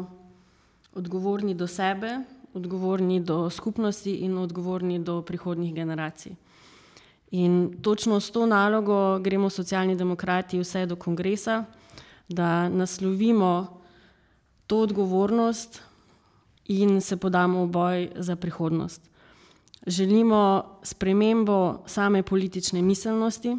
odgovorni 0.97 1.53
do 1.55 1.67
sebe, 1.67 2.17
odgovorni 2.57 3.21
do 3.23 3.49
skupnosti 3.49 4.15
in 4.25 4.37
odgovorni 4.37 4.99
do 4.99 5.21
prihodnjih 5.21 5.75
generacij. 5.75 6.33
In 7.31 7.77
točno 7.81 8.19
s 8.19 8.31
to 8.31 8.45
nalogo 8.45 9.19
gremo 9.23 9.49
socialni 9.49 9.95
demokrati 9.95 10.59
vse 10.59 10.85
do 10.85 10.97
kongresa 10.99 11.63
da 12.33 12.69
naslovimo 12.69 13.81
to 14.67 14.79
odgovornost 14.79 15.81
in 16.65 17.01
se 17.01 17.17
podamo 17.17 17.65
v 17.65 17.67
boj 17.67 18.09
za 18.15 18.35
prihodnost. 18.35 19.09
Želimo 19.87 20.63
spremembo 20.83 21.83
same 21.85 22.23
politične 22.23 22.81
miselnosti 22.81 23.57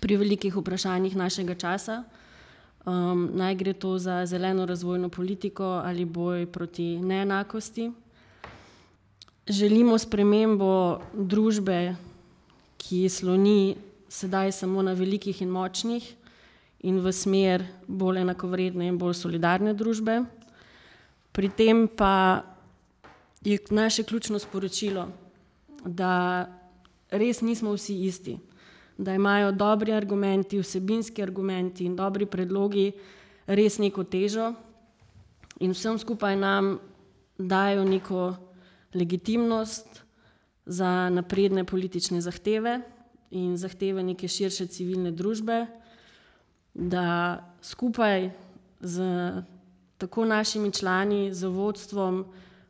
pri 0.00 0.16
velikih 0.16 0.56
vprašanjih 0.56 1.16
našega 1.16 1.54
časa. 1.54 2.04
Um, 2.86 3.30
naj 3.34 3.54
gre 3.54 3.72
to 3.72 3.98
za 3.98 4.26
zeleno 4.26 4.66
razvojno 4.66 5.08
politiko 5.08 5.64
ali 5.84 6.04
boj 6.04 6.46
proti 6.46 6.96
neenakosti. 6.98 7.92
Želimo 9.48 9.98
spremembo 9.98 11.00
družbe, 11.14 11.96
ki 12.76 13.08
sloni 13.08 13.76
sedaj 14.08 14.52
samo 14.52 14.82
na 14.82 14.92
velikih 14.92 15.42
in 15.42 15.48
močnih, 15.48 16.14
in 16.80 17.00
v 17.02 17.12
smer 17.12 17.64
bolj 17.86 18.22
enakovredne 18.22 18.86
in 18.86 18.98
bolj 18.98 19.16
solidarne 19.18 19.74
družbe. 19.74 20.22
Pri 21.32 21.48
tem 21.48 21.88
pa 21.88 22.44
je 23.44 23.58
naše 23.70 24.02
ključno 24.02 24.38
sporočilo, 24.38 25.08
da 25.84 26.46
res 27.10 27.40
nismo 27.40 27.72
vsi 27.74 27.94
isti, 28.06 28.38
da 28.98 29.14
imajo 29.14 29.52
dobri 29.52 29.92
argumenti, 29.92 30.58
vsebinski 30.58 31.22
argumenti 31.22 31.86
in 31.86 31.96
dobri 31.96 32.26
predlogi 32.26 32.92
res 33.46 33.78
neko 33.78 34.04
težo 34.04 34.52
in 35.60 35.72
vsem 35.72 35.98
skupaj 35.98 36.36
nam 36.36 36.78
dajo 37.38 37.84
neko 37.84 38.34
legitimnost 38.94 40.02
za 40.66 41.08
napredne 41.08 41.64
politične 41.64 42.20
zahteve 42.20 42.80
in 43.30 43.56
zahteve 43.56 44.02
neke 44.02 44.28
širše 44.28 44.66
civilne 44.66 45.12
družbe 45.12 45.66
da 46.78 47.38
skupaj 47.62 48.30
z 48.80 49.02
tako 49.98 50.24
našimi 50.24 50.72
člani, 50.72 51.34
z 51.34 51.46
vodstvom, 51.46 52.24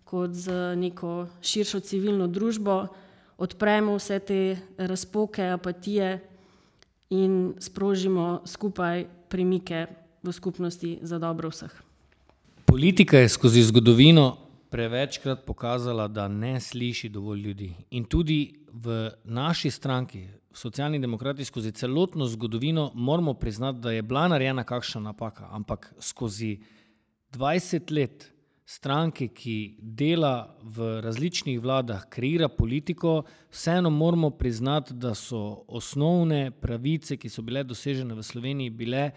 kot 0.04 0.32
z 0.32 0.76
neko 0.76 1.26
širšo 1.44 1.80
civilno 1.80 2.26
družbo, 2.26 2.86
odpremo 3.38 3.98
vse 4.00 4.18
te 4.18 4.40
razpoke, 4.78 5.44
apatije 5.52 6.18
in 7.10 7.54
sprožimo 7.60 8.40
skupaj 8.48 9.04
premike 9.28 9.86
v 10.22 10.32
skupnosti 10.32 10.98
za 11.02 11.18
dobro 11.18 11.52
vseh. 11.52 11.72
Politika 12.64 13.18
je 13.18 13.28
skozi 13.28 13.62
zgodovino 13.62 14.36
prevečkrat 14.70 15.44
pokazala, 15.44 16.08
da 16.08 16.28
ne 16.28 16.60
sliši 16.60 17.08
dovolj 17.08 17.40
ljudi 17.40 17.74
in 17.90 18.04
tudi 18.04 18.54
v 18.72 19.10
naši 19.24 19.70
stranki, 19.70 20.26
socialni 20.58 20.98
demokrati, 20.98 21.44
skozi 21.44 21.72
celotno 21.72 22.26
zgodovino 22.26 22.90
moramo 22.94 23.34
priznati, 23.34 23.78
da 23.78 23.92
je 23.92 24.02
bila 24.02 24.28
narejena 24.28 24.64
kakšna 24.64 25.00
napaka, 25.00 25.48
ampak 25.50 25.94
skozi 26.00 26.58
20 27.32 27.92
let 27.94 28.32
stranke, 28.68 29.30
ki 29.32 29.78
dela 29.80 30.58
v 30.62 30.98
različnih 31.00 31.60
vladah, 31.60 32.04
kreira 32.10 32.48
politiko, 32.48 33.22
vseeno 33.50 33.90
moramo 33.90 34.30
priznati, 34.30 34.94
da 34.94 35.14
so 35.14 35.64
osnovne 35.68 36.50
pravice, 36.50 37.16
ki 37.16 37.30
so 37.32 37.42
bile 37.42 37.64
dosežene 37.64 38.14
v 38.14 38.22
Sloveniji, 38.22 38.70
bile 38.70 39.10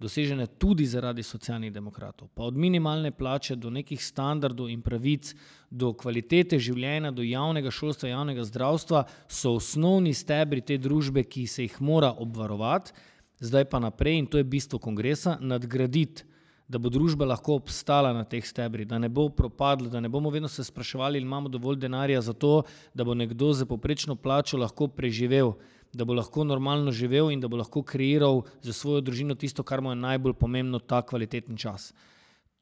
dosežene 0.00 0.46
tudi 0.46 0.86
zaradi 0.86 1.22
socialnih 1.22 1.72
demokratov. 1.72 2.28
Pa 2.34 2.48
od 2.48 2.56
minimalne 2.56 3.10
plače 3.10 3.56
do 3.56 3.70
nekih 3.70 4.00
standardov 4.04 4.70
in 4.72 4.82
pravic, 4.82 5.34
do 5.74 5.90
kvalitete 5.98 6.60
življenja, 6.62 7.10
do 7.10 7.24
javnega 7.26 7.72
šolstva, 7.74 8.12
javnega 8.12 8.44
zdravstva, 8.46 9.02
so 9.26 9.56
osnovni 9.58 10.14
stebri 10.14 10.62
te 10.62 10.78
družbe, 10.78 11.24
ki 11.26 11.48
se 11.50 11.66
jih 11.66 11.80
mora 11.82 12.12
obvarovati, 12.22 12.94
zdaj 13.42 13.66
pa 13.72 13.80
naprej, 13.82 14.20
in 14.22 14.30
to 14.30 14.38
je 14.38 14.46
bistvo 14.46 14.78
kongresa, 14.78 15.38
nadgraditi. 15.40 16.28
Da 16.64 16.78
bo 16.80 16.88
družba 16.88 17.26
lahko 17.28 17.58
obstala 17.58 18.14
na 18.16 18.22
teh 18.24 18.40
stebrih, 18.46 18.86
da 18.88 18.96
ne 18.96 19.10
bo 19.12 19.26
propadla, 19.28 19.90
da 19.92 20.00
ne 20.00 20.08
bomo 20.08 20.30
vedno 20.32 20.48
se 20.48 20.64
spraševali, 20.64 21.20
ali 21.20 21.26
imamo 21.26 21.50
dovolj 21.52 21.76
denarja 21.82 22.22
za 22.24 22.32
to, 22.32 22.62
da 22.94 23.04
bo 23.04 23.12
nekdo 23.12 23.50
za 23.52 23.66
poprečno 23.68 24.16
plačo 24.16 24.56
lahko 24.56 24.88
preživel, 24.88 25.52
da 25.92 26.06
bo 26.08 26.16
lahko 26.16 26.46
normalno 26.48 26.92
živel 26.92 27.28
in 27.34 27.42
da 27.42 27.50
bo 27.52 27.60
lahko 27.60 27.82
kreiral 27.84 28.46
za 28.64 28.72
svojo 28.72 29.04
družino 29.04 29.36
tisto, 29.36 29.62
kar 29.62 29.84
mu 29.84 29.92
je 29.92 30.00
najbolj 30.00 30.38
pomembno, 30.40 30.80
ta 30.80 31.02
kvaliteten 31.04 31.60
čas. 31.60 31.92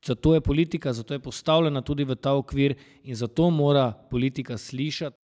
Zato 0.07 0.34
je 0.34 0.40
politika, 0.40 0.92
zato 0.92 1.14
je 1.14 1.20
postavljena 1.22 1.80
tudi 1.82 2.05
v 2.05 2.14
ta 2.14 2.34
okvir 2.34 2.74
in 3.03 3.14
zato 3.14 3.50
mora 3.50 3.92
politika 4.11 4.59
slišati. 4.59 5.16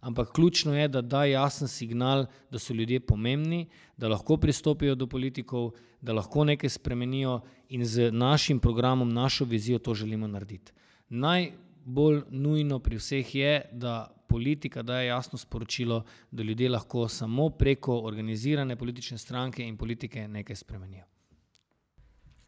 Ampak 0.00 0.32
ključno 0.32 0.74
je, 0.76 0.88
da 0.88 1.00
da 1.00 1.24
jasen 1.24 1.68
signal, 1.68 2.26
da 2.50 2.58
so 2.58 2.74
ljudje 2.74 3.00
pomembni, 3.00 3.66
da 3.96 4.08
lahko 4.08 4.36
pristopijo 4.36 4.94
do 4.94 5.06
politikov, 5.06 5.70
da 6.00 6.12
lahko 6.12 6.44
nekaj 6.44 6.68
spremenijo 6.68 7.40
in 7.68 7.84
z 7.84 8.10
našim 8.10 8.60
programom, 8.60 9.12
našo 9.12 9.44
vizijo 9.44 9.78
to 9.78 9.94
želimo 9.94 10.26
narediti. 10.26 10.72
Najbolj 11.08 12.22
nujno 12.30 12.78
pri 12.78 12.96
vseh 12.96 13.34
je, 13.34 13.68
da 13.72 14.16
politika 14.28 14.82
daje 14.82 15.06
jasno 15.06 15.38
sporočilo, 15.38 16.04
da 16.30 16.42
ljudje 16.42 16.70
lahko 16.70 17.08
samo 17.08 17.50
preko 17.50 18.00
organizirane 18.00 18.76
politične 18.76 19.18
stranke 19.18 19.64
in 19.64 19.76
politike 19.76 20.28
nekaj 20.28 20.56
spremenijo. 20.56 21.04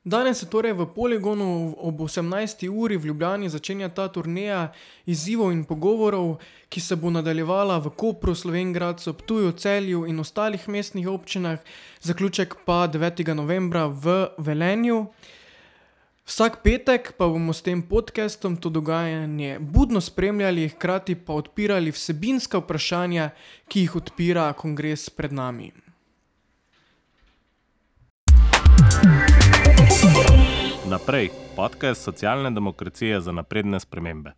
Danes 0.04 0.38
se 0.38 0.46
torej 0.50 0.72
v 0.72 0.86
poligonu 0.86 1.74
ob 1.78 2.00
18. 2.00 2.66
uri 2.66 2.96
v 2.96 3.06
Ljubljani 3.06 3.48
začenja 3.48 3.88
ta 3.88 4.08
turneja 4.08 4.72
izzivov 5.06 5.52
in 5.54 5.62
pogovorov, 5.64 6.42
ki 6.68 6.80
se 6.80 6.96
bo 6.98 7.10
nadaljevala 7.10 7.78
v 7.78 7.90
Kopru, 7.94 8.34
Slovengradcu, 8.34 9.14
Ptuju, 9.14 9.52
Celju 9.52 10.02
in 10.10 10.18
ostalih 10.18 10.68
mestnih 10.68 11.06
občinah, 11.06 11.62
zaključek 12.02 12.66
pa 12.66 12.90
9. 12.90 13.34
novembra 13.34 13.86
v 13.86 14.26
Velenju. 14.38 15.06
Vsak 16.26 16.66
petek 16.66 17.14
pa 17.14 17.30
bomo 17.30 17.54
s 17.54 17.62
tem 17.62 17.82
podcastom 17.82 18.56
to 18.58 18.74
dogajanje 18.74 19.58
budno 19.60 20.00
spremljali, 20.00 20.68
hkrati 20.74 21.14
pa 21.14 21.38
odpirali 21.38 21.94
vsebinska 21.94 22.58
vprašanja, 22.58 23.30
ki 23.70 23.86
jih 23.86 23.96
odpira 24.02 24.50
kongres 24.52 25.10
pred 25.14 25.30
nami. 25.30 25.70
Naprej, 30.90 31.30
podcast 31.56 32.02
socialne 32.02 32.50
demokracije 32.50 33.20
za 33.20 33.32
napredne 33.32 33.80
spremembe. 33.80 34.32